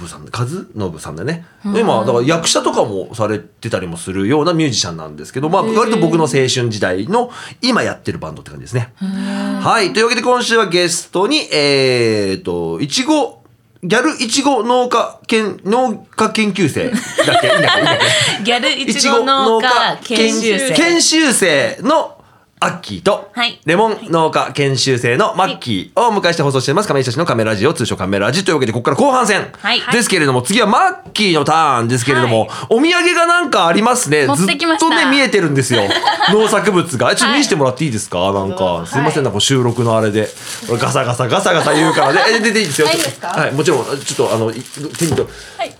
[0.07, 0.25] さん。
[0.31, 1.45] 和信さんだね。
[1.65, 7.29] 今だから役者とかもされてたりもするようなミュージシャンなんですけどまあ割と僕の青春時代の
[7.61, 8.93] 今やってるバンドって感じですね。
[9.01, 13.38] はいというわけで今週はゲストにえっといちご
[13.81, 16.97] ギャルいちご農家研農家研究生だ
[17.37, 17.47] っけ？
[17.47, 17.97] いいんだっけいいんだっ
[18.39, 20.73] けギャルいちご農家研修生。
[20.75, 21.77] 研修生。
[21.81, 22.18] の
[22.61, 23.57] アッキーと、はい。
[23.63, 26.89] レモン農家研修生のマッキーをお迎えして放送しています。
[26.89, 29.47] 亀井久志のカメラジオ通称カメラジというわけでここから後半戦。
[29.53, 29.81] はい。
[29.93, 34.27] ですけれども、次はマッキーのターンですけれども、お土産がなんかありますね。
[34.27, 34.89] 持ってきました。
[34.89, 35.83] ずっとね見えてるんですよ。
[36.33, 37.15] 農作物が。
[37.15, 40.29] ちょっと見せてもらっていいですか、なんかすいませんなんか収録のあれで。
[40.67, 42.21] 俺ガサガサガサガサ言うからね。
[42.27, 42.87] え出ていいですよ。
[42.87, 42.97] はい。
[42.97, 44.61] いいですかはいもちろんちょっとあのい
[44.97, 45.73] 手にとはい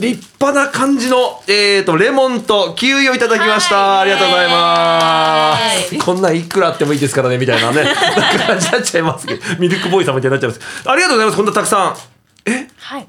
[0.00, 4.00] 立派な感じの、えー、とレモンとキウイをいただきました、はい。
[4.00, 7.84] ありがとうございまはすこんなんいくらあってもいいですからねみたいなね。
[7.84, 7.94] なん
[8.38, 9.42] か感じになっちゃいますけど。
[9.58, 10.88] ミルクボーイさんみたいになっちゃいます。
[10.88, 11.96] ありがとうございますこんなたくさん。
[12.46, 12.68] え？
[12.78, 13.08] はい。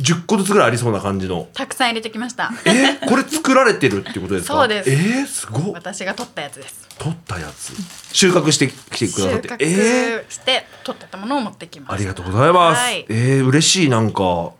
[0.00, 1.48] 10個ずつぐらいありそうな感じの。
[1.52, 2.50] たくさん入れてきました。
[2.64, 2.94] え？
[3.06, 4.54] これ作られてるってことですか？
[4.54, 4.90] そうです。
[4.90, 5.72] えー、すごっ。
[5.74, 6.88] 私が取ったやつです。
[6.98, 7.72] 取ったやつ。
[8.12, 9.48] 収穫してきてくださって。
[9.48, 11.94] 収穫えーして取ってたものを持ってきました。
[11.94, 12.78] ありがとうございます。
[12.78, 13.04] はい。
[13.08, 14.52] えー、嬉しいなんか。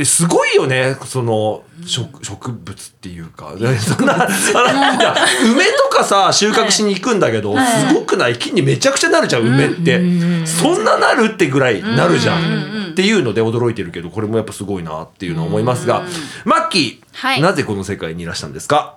[0.00, 0.96] えすごいよね。
[1.06, 5.16] その植植物っていうか、ね そんないや
[5.52, 8.36] 梅とかさ収穫しに行くんだけど、すごくない？
[8.38, 10.00] 木にめちゃくちゃなるじゃん梅って、
[10.46, 16.02] そんななるってぐらいなるじゃん、っていうので驚いてるけどこれもやっぱすごいなっていうのは思いますが、
[16.44, 17.40] マッキー、はい。
[17.40, 18.94] なぜこの世界にいらしたんですか？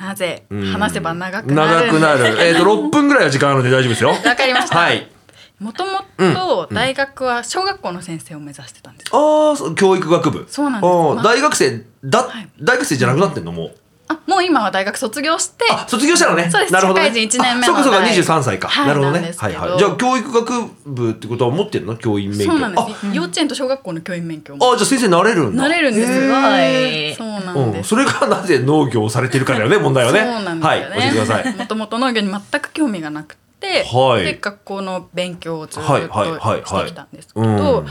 [0.00, 0.42] なぜ？
[0.50, 0.66] うん。
[0.72, 1.86] 話せば長くなる。
[1.86, 4.10] 長くなる、えー、 と6分ぐらいは時間あるので大丈夫ですよ。
[4.10, 4.76] わかりました。
[4.76, 5.06] はい
[5.62, 9.10] もともと大学は小学校の先生を目指してたんです。
[9.14, 10.46] ああ教育学部。
[10.48, 10.90] そうなんです。
[10.90, 12.48] ああ大学生だ、はい。
[12.60, 13.74] 大学生じゃなくなってんのもう。
[14.08, 16.50] あもう今は大学卒業してあ卒業したのね。
[16.50, 16.72] そうです。
[16.72, 18.86] なるほど、ね、社会人一年目のあそうかそうか代23歳か、はい。
[18.88, 19.20] なるほどね。
[19.20, 19.58] なんですけど。
[19.60, 19.78] はいはい。
[19.78, 20.52] じゃあ教育学
[20.84, 21.96] 部ってことは持ってるの？
[21.96, 22.46] 教員免許。
[22.46, 23.06] そうなんです。
[23.06, 23.14] あ。
[23.14, 25.62] 幼稚園と小学校の教員免許をあじゃあ先生なれるんだ。
[25.62, 26.12] なれるんです。
[26.12, 27.90] へよーそうなうんん、です。
[27.90, 30.18] それがなぜ農業をされてるかだよね問題はね。
[30.20, 30.66] そうなんですよね。
[30.66, 30.80] はい。
[30.82, 31.56] 教えてください。
[31.56, 33.41] もともと農業に全く興味がなくて、
[33.84, 34.24] はい。
[34.24, 37.56] で学校の勉強をずっとしてきたんですけうん。
[37.56, 37.84] ど、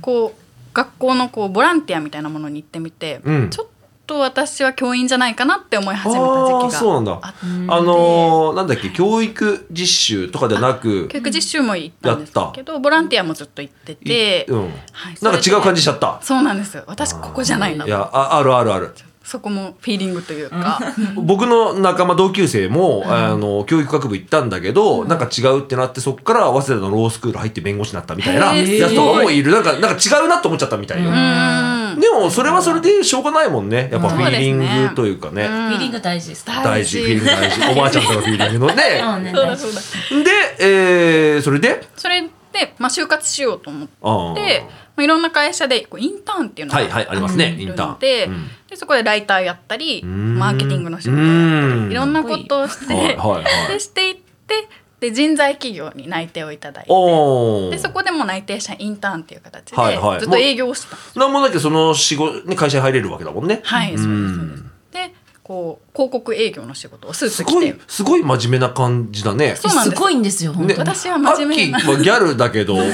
[0.00, 3.50] こう学校のこうボランティアみたいなものに行ってみて、うん。
[3.50, 3.66] ちょっ
[4.06, 7.18] と私は教員じゃないかなって思い始めたあ時期がーそうなんだ。
[7.22, 7.38] あって。
[7.42, 14.62] あのー、なんだっけ教育実習とかではなく教育実習も行ったんですけどボランティアもずっと行ってて、うん。
[14.92, 16.18] はいなんか違う感じしちゃった。
[16.22, 16.84] そうなんですよ。
[16.86, 20.80] 私ここじゃないないやああるあるあるそこもフィーリングというか、
[21.14, 29.52] 僕の仲間同級生も、あの教育学部行ったんだけど、なんか違うってなってそこから早稲田のロースクール入って弁護士になったみたいなやつとかもいる。
[29.52, 32.00] なんかなんか違うなと思っちゃったみたいよ、うん。
[32.00, 33.88] でもそれはそれでしょうがないもんね。
[33.92, 36.30] やっぱフィーリングというかね、フィーリング大事。
[36.30, 36.44] です。
[36.46, 37.70] 大事フィーリング大事。
[37.70, 39.02] おばあちゃんとのフィーリングのね。
[39.56, 40.24] そうね。
[40.24, 41.86] で、えー、それで？
[41.96, 43.86] それで、まあ、就活しようと思
[44.32, 47.98] ってまあ、いろんな会社でこうインターンっていうのがはいはいありますねるインターン。
[47.98, 48.48] で,、うん。
[48.68, 50.38] でそこでライターやったりん。
[50.38, 51.88] マーケティングの仕事をやったうん。
[51.88, 53.72] りいろんなことをしてはいはいはい。
[53.72, 54.68] で していって
[55.00, 60.20] で人材企業に内定をいただいておでそこでも内定者インターンっていう形ではいはい。
[60.20, 63.60] ずっと営業をしてたんですなんもなきゃその仕事、ね、会社に入れるわけだもんね。
[63.64, 64.36] はい、そうですん。
[64.36, 65.08] そうです。
[65.10, 69.56] で、こう広告営業の仕事をスーすごいツ着て、、すごい真面目な感じだね。
[69.56, 70.44] そうなんですすごいんです。
[70.44, 72.88] よ本当に、私は真面目なマッキーはギャルだけど、 マッ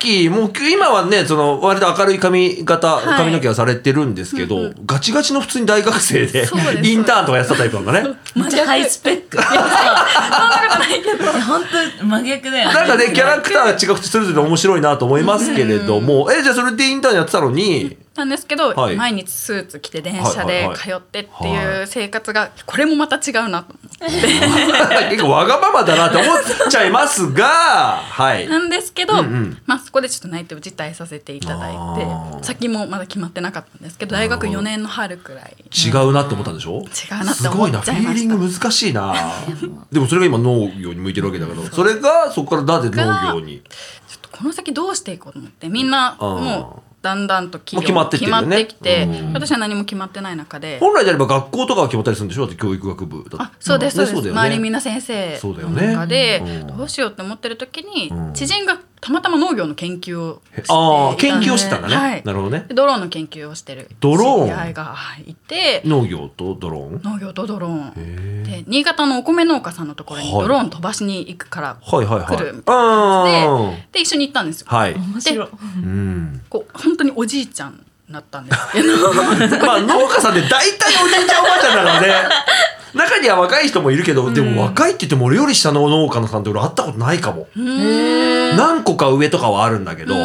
[0.00, 3.04] キーも今はね、その割と明るい髪型、はい。
[3.18, 6.88] 髪の毛はされてるんですけど、ガチガチの普通に大学生でそうです。
[6.90, 8.08] インターンとかやってたタイプなんだね。
[8.34, 9.36] めっちゃハイスペック。
[9.40, 9.68] そんなこ
[10.72, 11.32] とないけど。
[11.32, 11.62] 本
[11.98, 12.74] 当真逆だよね。
[12.74, 18.96] なんかね、キャラクターが違くてそれぞれ面白いなと思いますけれども、え、じゃあそれでインターンやってたのに、なんですけど、はい。
[18.96, 20.76] 毎日スーツ着て電車はいはいはい。
[20.76, 24.26] で通ってっていう生活がこれもまた違うなと思って、
[25.10, 26.38] 結構わがままだなって思っ
[26.70, 28.46] ちゃいますが、はい。
[28.48, 29.58] なんですけど、うんうん。
[29.66, 32.44] まあそこでちょっと内定を辞退させていただいあてー。
[32.44, 36.80] 先もまだ決まってなかったんですけど大学4年の春くらい違うなって思ったんでしょ？
[36.80, 39.14] 違うなって思すごいな、フっちゃいィーリング難しいな。
[39.90, 43.62] でもそれが今農業に向いてるわけだから、それがそこからなぜ農業に？
[44.08, 48.30] ちょっとこの先どうしていこうと思ってみんなもうだんだんと企もう決まってってね。
[48.30, 49.32] 決まってきて、うん。
[49.32, 50.78] 私は何も決まってない中で。
[50.80, 54.40] 本来であれば学校とかは決まったりするんでしょ教育学部だってあそうですそうです、ねだよね。
[54.40, 55.86] 周りみんな先生のそうだよね。
[55.94, 56.76] 中で、うん。
[56.76, 58.34] どうしようって思ってる時に、うん。
[58.34, 61.96] 知人がたまたま農業の研究をしていたああ、研究をしてたんだね。
[61.96, 62.22] はい。
[62.22, 62.66] なるほどね。
[62.68, 64.46] でドローンの研究をしてるドローン。
[64.48, 64.94] 知り合いが
[65.26, 65.80] いて。
[65.86, 67.00] 農業とドローン？
[67.02, 67.92] 農業とドローン。
[67.96, 70.42] へで新潟のお米農家さんのところにはい。
[70.42, 72.26] ドローン飛ばしに行くからはいはいはい。
[72.26, 73.88] 来るみたいなあ感じで。
[73.92, 74.66] で一緒に行ったんですよ。
[74.68, 74.94] はい。
[74.94, 75.48] 面白い。
[75.48, 76.42] うん。
[76.50, 77.78] こう本当におじいちゃんに
[78.12, 78.88] なったんですけど
[79.64, 82.14] まあ農家さんって大体おじいちゃんおばあちゃんだからね。
[82.92, 87.46] 中には若い人もいるけど、でも若いって言っても俺より下の農家のさんって俺会ったことないかも。
[87.54, 90.16] 何個か上とかはあるんだけど、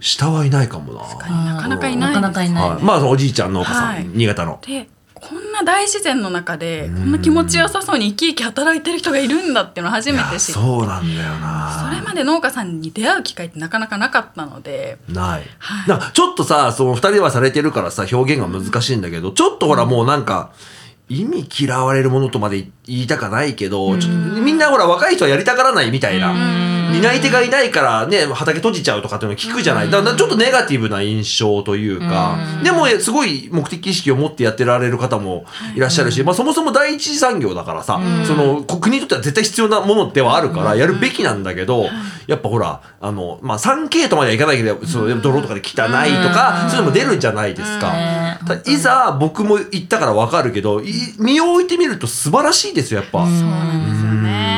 [0.00, 1.54] 下はいないかもな。
[1.54, 4.58] なかなかいないですなかなかいない、はい、まあおじいちゃん農家さん、はい新潟の。
[4.66, 4.88] で
[5.34, 11.90] こんな大自然の中でこんな気持ちよさそうに生き生き働いてる人がいるんだっていうのを初めて知ってそそうなんだよな。
[11.92, 14.98] れまで農家さんに出会う機会ってなかなかなかったので。
[15.08, 15.42] ない。
[15.58, 15.88] はい。
[15.88, 20.52] なちょっとさ、その二人はされてるからさ、表現が難しいんだけど、ちょっとほらもうなんか、
[21.08, 26.32] 意味嫌われるものとまで言いたかないけど、ちょっとみんなほら若い人はやりたがらないみたいな。
[27.00, 29.90] 担い手がいないからね、畑閉じちゃうとかっていうの聞くじゃない。
[29.90, 41.88] だからちょっとネガティブな印象というか、でもすごい目的意識を持ってやってられる方もいらっしゃるし、まあそもそも第一次産業だからさ、その国にとっては絶対必要なものではあるからやるべきなんだけど、
[42.26, 47.92] やっぱほら、あの、まあ 3K とまではいかないけど、その泥とかで汚いとか、そういうのも出るじゃないですか。
[48.66, 53.24] いざ僕も行ったからわかるけど、い身を置いてみると素晴らしいですよ、やっぱ。
[53.24, 54.53] そうなんですようね。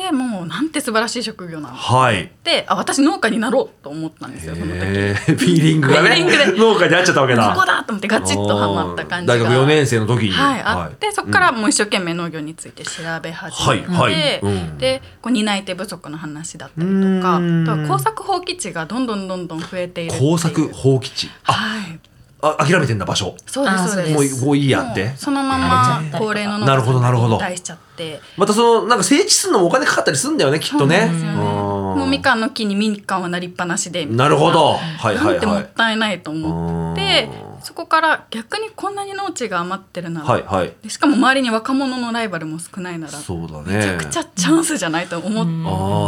[0.00, 2.24] んでもうなんて素晴らしい職業なんだはい。
[2.24, 4.80] ってあ私農家になろうと思ったんですよその時。
[4.80, 6.24] フィーリングがね。
[6.56, 7.50] 農家にあっちゃったわけだ。
[7.50, 9.34] ここだと思ってガチッとハマった感じが。
[9.34, 10.32] 大学4年生の時に。
[10.32, 14.40] はい、あって、そこからうんもう一生懸命農業について調べ始めて、はいはい。
[14.40, 14.78] うん。
[14.78, 17.38] でこう担い手不足の話だったりとか
[17.86, 20.30] 耕作放棄地がどんどんどんどん増えているっていう。
[20.32, 21.30] 工作放棄地。
[21.44, 22.00] あはい
[22.42, 23.36] あ諦めてんだ場所。
[23.46, 24.34] そうですあそうです。
[24.36, 25.12] もうもういいやって。
[25.16, 27.34] そのまま高齢の農なるほどなるほど。
[27.36, 28.20] 引退しちゃって。
[28.36, 30.96] またそのなんか整地するのもお金かかったりするんだよねきっとね。
[30.96, 31.38] そうなんですよね。
[31.38, 31.44] うん。
[31.44, 34.06] もうみかんの木にみかんはなりっぱなしで。
[34.06, 34.72] なるほど。
[34.74, 37.62] はいはいなんてもっはいたいないと思ってうん。
[37.62, 40.72] そこから逆にこんなに農地が余ってるなら、はいはい。
[40.82, 45.46] でしかも周りに若者のライバルも少ないならそうだめちゃねくちゃチャンスじゃないと思っ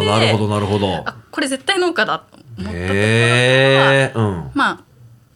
[0.03, 0.97] て、ああなるほどなるほど。
[1.07, 4.51] あこれ絶対農家だと思ったところうん。
[4.53, 4.81] まあ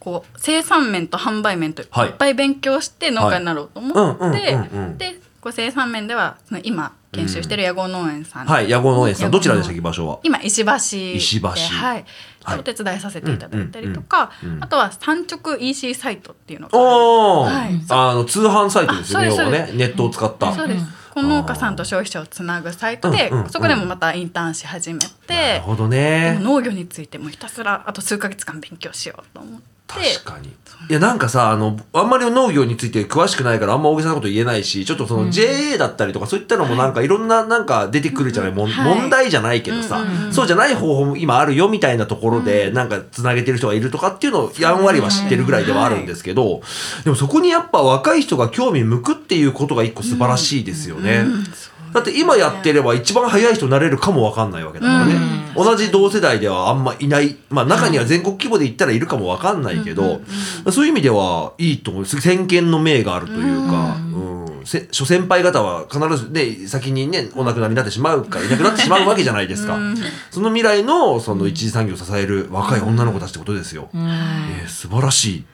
[0.00, 2.08] こう生産面と販売面といはい。
[2.10, 4.56] っぱい勉強して農家になろうと思って
[4.96, 9.30] でこう生産面では今研修してる野号農園さん、はい野号農園さん。
[9.30, 10.20] どちらでしたっけ場所は？
[10.22, 11.48] 今石橋で石橋。
[11.48, 12.04] はい。
[12.44, 12.58] はい。
[12.60, 14.30] お手伝いさせていただいたりとか、
[14.60, 17.80] あとは産直 EC サイトっていうのがはい。
[17.88, 20.52] あの通販サイトですよねネットを使った。
[20.52, 20.84] そうです。
[21.14, 30.54] この農家さんと消費者をつなぐサイトで、そこでもまたインターンし始めなてる、ほどでねも農業についてもひたすらあと数ヶ月間勉強しようと思って確かに。
[30.88, 39.00] いやなんかさあのあんまり農業について詳しくないからあんま大げさなこと言えないしちょっとその JA だったりとかそういったのもなんかいろんななんか出てくるじゃない、もんはい。
[39.00, 46.60] 問題じゃないけどさ、うんうんそうじゃない方法も今あるよみたいなところでなんかつなげてる人がいるとかっていうのをやんわりは知ってるぐらいではあるんですけど、
[47.04, 51.24] でもそこにやっぱ若い人が興味向くっていうことが一個素晴らしいですよね。
[51.26, 51.44] うん。
[51.44, 55.14] そうだって今やってれば一番早い人になれるかもわかんないわけだからね、
[55.56, 57.36] 同じ同世代ではあんまいない。
[57.50, 60.20] まあ中には全国規模で言ったらいるかもわかんないけど、
[60.70, 62.06] そういう意味ではいいと思う。
[62.06, 64.38] 先見の明があるというか、うん。
[64.64, 69.78] せ諸先輩方は必ずね先にねお亡くなりになってしまうかいなくなってしまうわけじゃないですか、
[70.30, 75.44] その未来のその一次産業を支える若い女の子たちってことですよ、えー素晴らしい。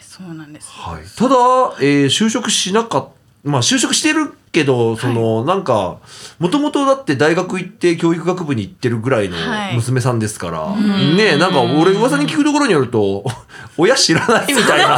[0.00, 0.68] そうなんです。
[0.72, 1.36] はい、ただ、
[1.80, 3.08] えー就職しなかっ
[3.44, 5.98] たまあ就職してるけどその、なんか
[6.38, 9.74] もともとだって大学行って教育学部に行ってるぐらいのはい。
[9.74, 13.22] 娘さんですから、ねえなんか俺噂に聞くところによると
[13.76, 14.96] 親知らないみたいな。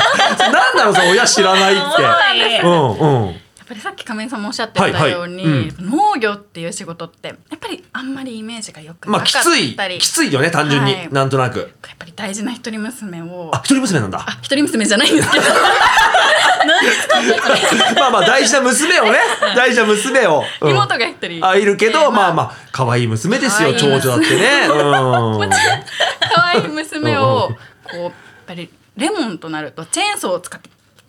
[0.52, 1.82] なんなのさ親知らないって。
[1.82, 3.26] はいうんうん。
[3.26, 11.08] やっぱりさっき亀井さんもおっしゃってたように、はいはい農業っていう仕事ってやっぱりあんまりイメージが良くまなかったあきついり、きついよね単純に、はい。
[11.12, 11.58] なんとなく。
[11.58, 11.68] やっ
[11.98, 13.50] ぱり大事な一人娘を。
[13.52, 14.24] あ一人娘なんだ。
[14.26, 15.44] あ一人娘じゃないんですけど
[17.96, 19.18] まあまあ大事な娘をね。
[19.56, 20.70] 大事な娘を、うん。
[20.70, 21.44] 妹が一人。
[21.46, 24.66] あいるけど、でまあまあ可愛い娘ですよ長女だってね。
[24.68, 25.50] うん。
[26.34, 27.50] 可愛い娘を
[27.90, 28.12] こうやっ
[28.46, 30.60] ぱりレモンとなるとチェーンソーを使っ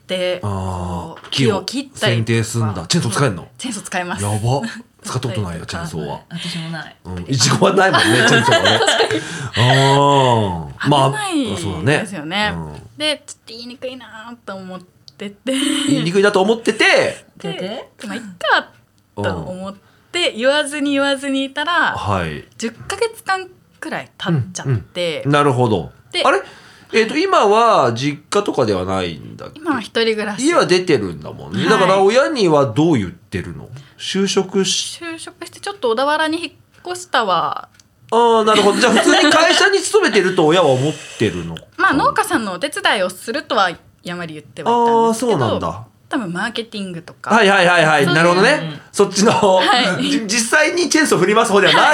[0.08, 2.86] てあこうー木を切ったり剪定すんだ。
[2.88, 3.48] チェーンソー使えんの？
[3.58, 4.24] チェーンソー使います。
[4.24, 4.62] やば。
[5.02, 6.22] 使ったことないよチェーンソーは。
[6.30, 6.96] 私もない。
[7.06, 8.80] うん、いちごはないもんね、 チェーンソーはね。
[9.56, 11.98] ああ、まあ、危ないそうだね。
[12.00, 14.80] ですよね、うんでちょっと言いにくいなと思っ
[15.20, 15.52] てて。
[15.90, 18.72] 言いにくいなと思ってて、ででまあいっか
[19.16, 19.76] と思っ
[20.12, 22.46] て言わずに言わずにいたらはい。
[22.58, 25.92] 10ヶ月間くらい経っちゃって、なるほど。
[26.12, 26.42] であれ？
[26.92, 29.60] えっ、と、今は実家とかではないんだっけ？
[29.60, 30.46] 今は一人暮らし。
[30.46, 31.60] 家は出てるんだもんね。
[31.60, 31.70] はい。
[31.70, 33.70] だから親にはどう言ってるの？
[33.98, 36.54] 就職し、就職してちょっと小田原に引っ
[36.92, 37.70] 越したは
[38.12, 38.80] ああ、なるほど。
[38.80, 41.64] じゃあ普通に会社に勤めてると親は思ってるのか。
[41.78, 43.78] まあ農家さんのお手伝いをするとはや
[44.16, 48.06] まり言ってはいたんですけどあーそうなんだ多分マーケティングとか、はいはいはいはい。
[48.08, 48.82] なるほどね。
[48.92, 49.64] そっちの、は
[50.00, 51.92] いじ実際にチェーンソー振ります方ではな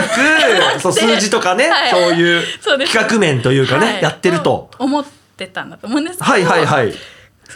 [0.77, 4.71] く、そう数字とかね、はいそういうそうです企画面というかね、はいやってると。
[4.79, 6.93] 思ってたんだと思うんですけどはいはいはい。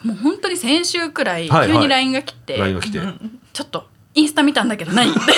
[0.03, 2.99] もう本当に先週くらいはいはい急に LINE が来て、LINE が来て。
[3.53, 5.19] ちょっとインスタ見たんだけど何って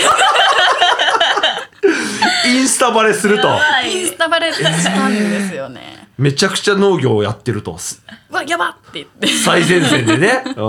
[2.50, 3.48] インスタバレすると。
[3.86, 6.01] インスタバレしたんですよね。
[6.22, 7.76] めちゃくちゃ農業をやってると。
[7.80, 9.26] すうわやばって言って。
[9.26, 10.44] 最前線でね。
[10.56, 10.64] うん。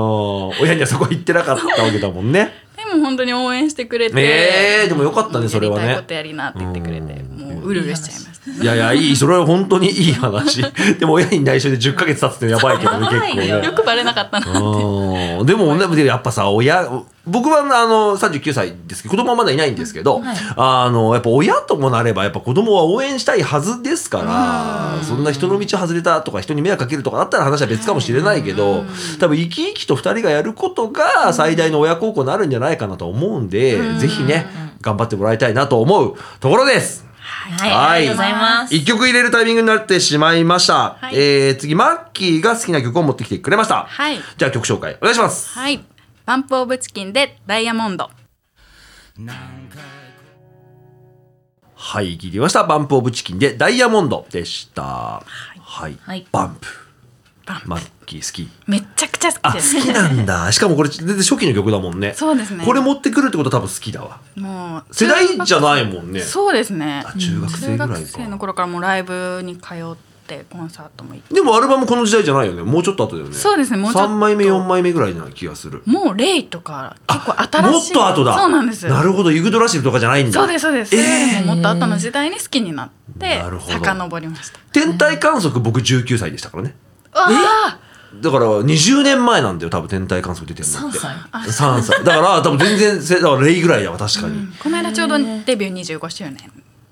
[0.63, 2.55] 親にはそこ行ってなかったわけだもんね。
[2.75, 4.15] でも本当に応援してくれて。
[4.17, 7.13] えーでもよかったねそれはねやりたいことやりなって言ってくれて。
[7.13, 7.39] うん。
[7.39, 9.17] もううるうるしちゃいましたいやいや、いい。
[9.17, 10.63] それは本当にいい話。
[10.99, 13.73] でも親に内緒で10ヶ月経つってやばいけどね、結構ねよ。
[13.73, 16.89] くバレなかったなってうんでもね、やっぱさ、親、
[17.25, 28.85] 僕はあの39歳ですけど、子供はまだいないんですけど、はいあの、やっぱ親ともなれば、やっぱ子供は応援したいはずですから、そんな人の道外れたとか、人に迷惑かけるとかだったら話は別かもしれないけど、
[29.21, 34.47] 多分生き生きと2人がやることが最大の親孝行になるんじゃないかなと思うんで、ぜひね、
[34.81, 37.12] 頑張ってもらいたいなと思うところです。
[37.51, 38.75] はい、ありがとうございます。
[38.75, 40.97] 一曲入れるタイミングになってしまいました。
[41.01, 43.87] はいえー、次、マッキーが好きな曲を持ってきてくれました。
[43.89, 45.51] はいじゃあ曲紹介お願いします。
[45.59, 45.85] はい
[46.25, 48.11] バンプオブチキンでダイヤモンド
[51.75, 52.63] はい、聞いてみました。
[52.65, 54.83] バンプオブチキンでダイヤモンドでした。
[54.83, 55.99] はい。
[56.01, 56.82] はいバンプ。
[57.47, 58.49] バンプマッキー好き。
[58.67, 60.53] めちゃくちゃ好あ、きです好きなんだ。
[60.53, 62.15] しかもこれ全然初期の曲だもんね。
[62.15, 64.21] そうですねこれ持ってくるってことは多分好きだわ。
[64.37, 66.21] もう世代じゃないもんね。
[66.21, 72.63] そうですねあ中学生中ぐらいか学生の頃からもうライブに通ってコンサートも行ってでもアルバムこの時代じゃないよね。
[72.63, 73.35] もうちょっと後だよね。
[73.35, 75.83] そうですねもうちょっと3枚目、4枚目ぐらいな気がする。
[75.85, 78.39] もうレイとか結構あ新しいもっと後だ。
[78.39, 79.33] そうなんですなるほど。
[79.33, 80.33] ユグドラシルとかじゃないんだ。
[80.33, 86.77] そうですそうです、えもっと後の時代に好きになってなるほど遡りました天体観測僕19歳でしたからね。
[87.13, 90.99] だから20年前なんだよ多分天体観測出てるのって。
[90.99, 91.71] 3歳。
[91.71, 92.05] 3歳。
[92.05, 96.37] だから多分全然せだからレイぐらいだわ確かに、この間ちょうどデビュー25周年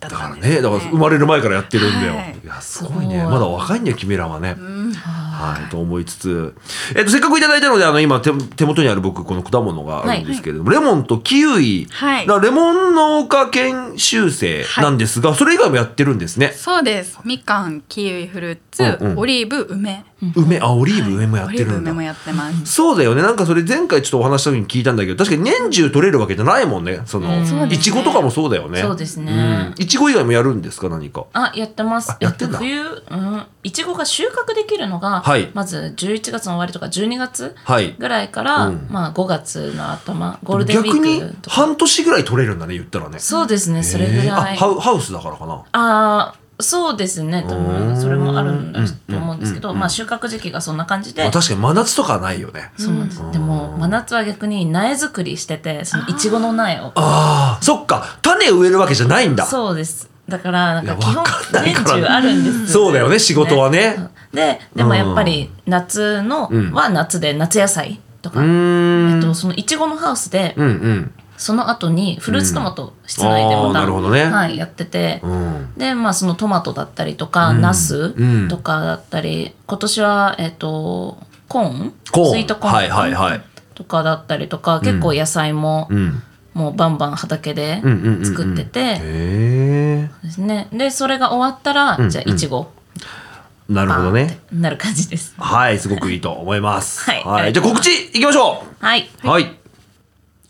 [0.00, 2.40] だからねだから生まれる前からやってるんだよ、はい。
[2.42, 3.22] い、やすごいね。
[3.22, 4.92] まだ若いんだよキメラはね、うん
[5.40, 6.54] はい、と思いつつ、
[6.96, 12.26] えっと、せっかくいただいたのであの今手手元にある僕この果物があるんですけれども、レモンとキウイ、はい。
[12.26, 16.52] レモン農家研修生なんですが、それ以外もやってるんですね。
[16.52, 17.18] そうです。
[17.24, 19.18] みかんキウイフルーツ、うんうん。
[19.18, 20.04] オリーブ梅。
[20.34, 20.58] 梅。
[20.60, 22.66] あオリーブ梅もやってるんだ、オリーブ梅もやってます。
[22.66, 23.22] そうだよね。
[23.22, 27.00] なんかそれ前回ちょっとお話した時に聞いたんだけど確かに年中取れるわけじゃないもんね。
[27.06, 27.74] そのそうですね。
[27.74, 28.80] いちごとかもそうだよね。
[28.80, 29.72] そうですね。
[29.78, 31.26] いちご以外もやるんですか何か。
[31.32, 32.12] あ、やってます。
[32.12, 32.18] あ。
[32.20, 32.58] やってんだ。
[32.58, 35.48] え冬、うん、いちごが収穫できるのが、はい。
[35.54, 37.94] まず11月の終わりとか12月はい。
[37.98, 38.86] ぐらいから、うん。
[38.90, 41.56] まあ5月の頭、ゴールデンウィ逆にークとか。
[41.56, 43.18] 半年ぐらい取れるんだね言ったらね。
[43.20, 44.56] そうですね、それぐらい。
[44.56, 45.62] ハウハウスだからかな。
[45.72, 51.22] あーそうですね、多分それもあるんだと思うんですけど、まあ収穫時期がそんな感じで。
[51.22, 52.70] まあ、確かに真夏とかはないよね。
[52.76, 53.32] そうなんです。
[53.32, 56.92] でも真夏は逆に苗作りしてて、そのいちごの苗を。
[56.96, 58.18] ああそっか。
[58.20, 59.46] 種植えるわけじゃないんだ。
[59.46, 60.10] そうです。
[60.30, 61.24] だからなんか基本
[61.64, 64.08] 年中あるんですそうだよね仕事はね。
[64.32, 66.72] ででもやっぱり夏のうん。
[66.72, 71.12] は夏で夏野菜とか、えっと、そのいちごのハウスでうんうん。
[71.36, 74.24] その後にフルーツトマト室内でまた、なるほどね。
[74.24, 75.74] はい、やってて、うん。
[75.76, 77.60] でまあそのトマトだったりとか、うん。
[77.60, 78.48] ナスうん。
[78.48, 81.18] とかだったり今年はえっと
[81.48, 81.94] コーン？
[82.12, 82.30] コーン。
[82.30, 83.42] スイートコーン
[83.74, 86.22] とかだったりとか、結構野菜も、うん。
[86.60, 88.98] もうバンバン畑でうんうんうんうん作ってて。
[88.98, 90.68] ですね。
[90.72, 92.70] でそれが終わったら、んじゃあいちご
[93.68, 94.40] なるほどね。
[94.52, 95.34] なる感じです。
[95.38, 97.08] はい、すごくいいと思います。
[97.10, 99.08] はいじゃあ告知いきましょはい。
[99.24, 99.28] う。
[99.28, 99.56] はい。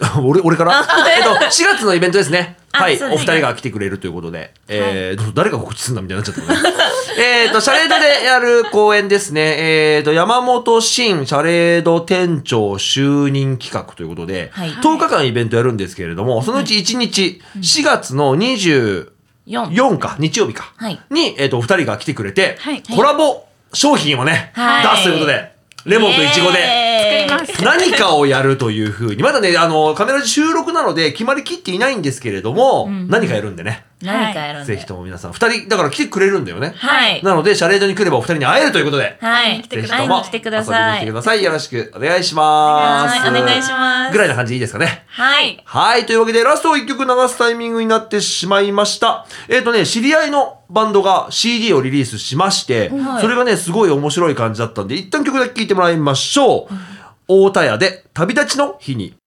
[0.24, 0.72] 俺、俺から？
[0.80, 0.86] あ
[1.16, 2.56] えっと、4月のイベントですね。
[2.72, 3.02] はい。
[3.02, 4.54] お二人が来てくれるということで。
[4.68, 6.74] えーと、誰が告知するんだみたいになっちゃったね。
[7.18, 9.56] えっと、シャレードでやる公演ですね。
[9.96, 19.08] えっと、山本新シャレード店長就任企画ということで、はい10日間イベントやるんですけれども、そのうち1日、4月の24
[19.46, 19.98] 4。
[19.98, 20.72] か、日曜日か。
[20.76, 25.49] はいに、えっと、お二人が来てくれて、はいコラボ商品をね、はい出すということで、
[25.86, 27.26] レモンとイチゴで、
[27.62, 34.74] 何かをやるというふうに、まだね、あの、カメラ収録なので決まりきっていないんですけれども、何かやるんでね、何かやるんで。
[34.74, 36.72] ぜひとも皆さん、二人、だから来てくれるんだよね。
[36.76, 37.22] はい。
[37.22, 39.60] なので、シャレードに来ればお二人に会えるということで、はい。
[39.62, 40.98] 来てくださいぜひとも会いに来てくだ遊びにさい。
[40.98, 41.44] 来てください。
[41.44, 43.18] よろしくお願いします。
[43.18, 45.04] はいお願いしますぐらいな感じでいいですかね。
[45.08, 45.60] はい。
[45.64, 46.06] はい。
[46.06, 49.26] というわけで、ラストを一曲流すタイミングになってしまいました。
[49.48, 56.74] えっ、とね、知り合いのバンドが CD をリリースしまして、はいそれがね、すごい面白い感じだったんで、一旦曲だけ聴いてもらいましょう。
[57.28, 59.19] 大田屋で旅立ちの日に。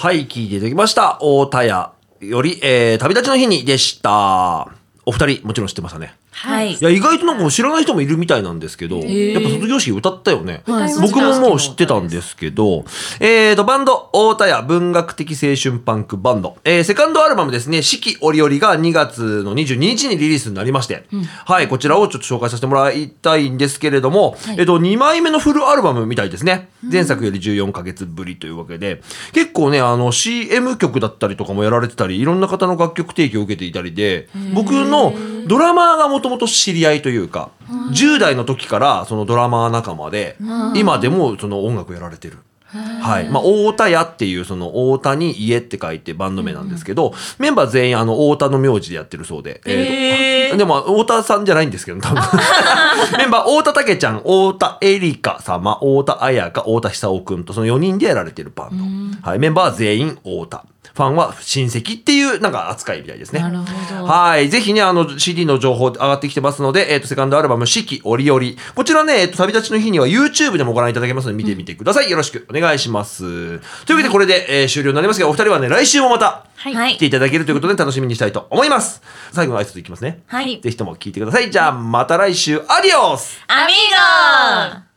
[0.00, 1.18] はい、聞いていただきました。
[1.20, 1.90] 大田屋
[2.20, 4.70] より、えー、旅立ちの日にでした。
[5.04, 6.17] お二人、もちろん知ってましたね。
[6.30, 6.72] はい。
[6.72, 6.78] い。
[6.80, 9.32] や、意外となんか知らない人もいるみたいなんですけど、ー。
[9.32, 10.62] やっぱ卒業式歌ったよね。
[10.66, 12.84] はい僕ももう知ってたんですけど、
[13.20, 16.56] えーと、バンド、大田屋文学的青春パンクバンド。
[16.64, 21.04] えーセカンドアルバムですね、四季折々が2月の22日にリリースになりまして、
[21.44, 26.70] はい、こちらをちょっと紹介させてもらいたいんですけれども、えっと、2枚目のフルアルバムみたいですね。
[26.82, 29.02] 前作より14ヶ月ぶりというわけで、
[29.32, 35.12] 結構ね、あの、CM 曲だったりとかもやられてたり、いろんな方の楽曲提供を受けていたりで、僕の
[35.46, 37.50] ドラマーがもともと知り合いというか、
[37.92, 40.36] 10代の時からそのドラマー仲間で、
[40.74, 42.38] 今でもその音楽やられてる。
[42.70, 43.28] はい。
[43.30, 49.62] まあ、大田屋っていう、その、大田に家って書いてバンド名なんですけど、メンバー全員、あの、大田の名字でやってるそうで。
[49.64, 52.22] えーとでも、大田さんじゃないんですけど、多分。
[53.16, 59.30] メンバー、大田武ちゃん、大田エリカ様、大田彩香、大田久夫くんと、その4人でやられてるバンド。
[59.30, 59.38] はい。
[59.38, 60.64] メンバーは全員大田。
[60.98, 63.38] ファンは親戚っていう、なんか扱いみたいですね。
[63.38, 64.04] なるほど。
[64.04, 64.48] はい。
[64.48, 68.40] ぜひね、あの、CD の情報上がってきてますので、えっ、と、セカンドアルバム、四季折々。
[68.74, 72.10] こちらね、えっ、と、旅立ちの日には YouTube でもご覧いただけますので、見てみてください。
[72.10, 73.20] よろしくお願いします。
[73.20, 79.02] というわけで、これで、えー終了になりますが、お二人はね、来週もまたはいはい来ていただけるということで、楽しみにしたいと思います。
[79.32, 80.22] 最後の挨拶いきますね。
[80.26, 80.60] はい。
[80.60, 81.50] ぜひとも聞いてください。
[81.50, 84.87] じゃあ、また来週、アディオスアミーゴ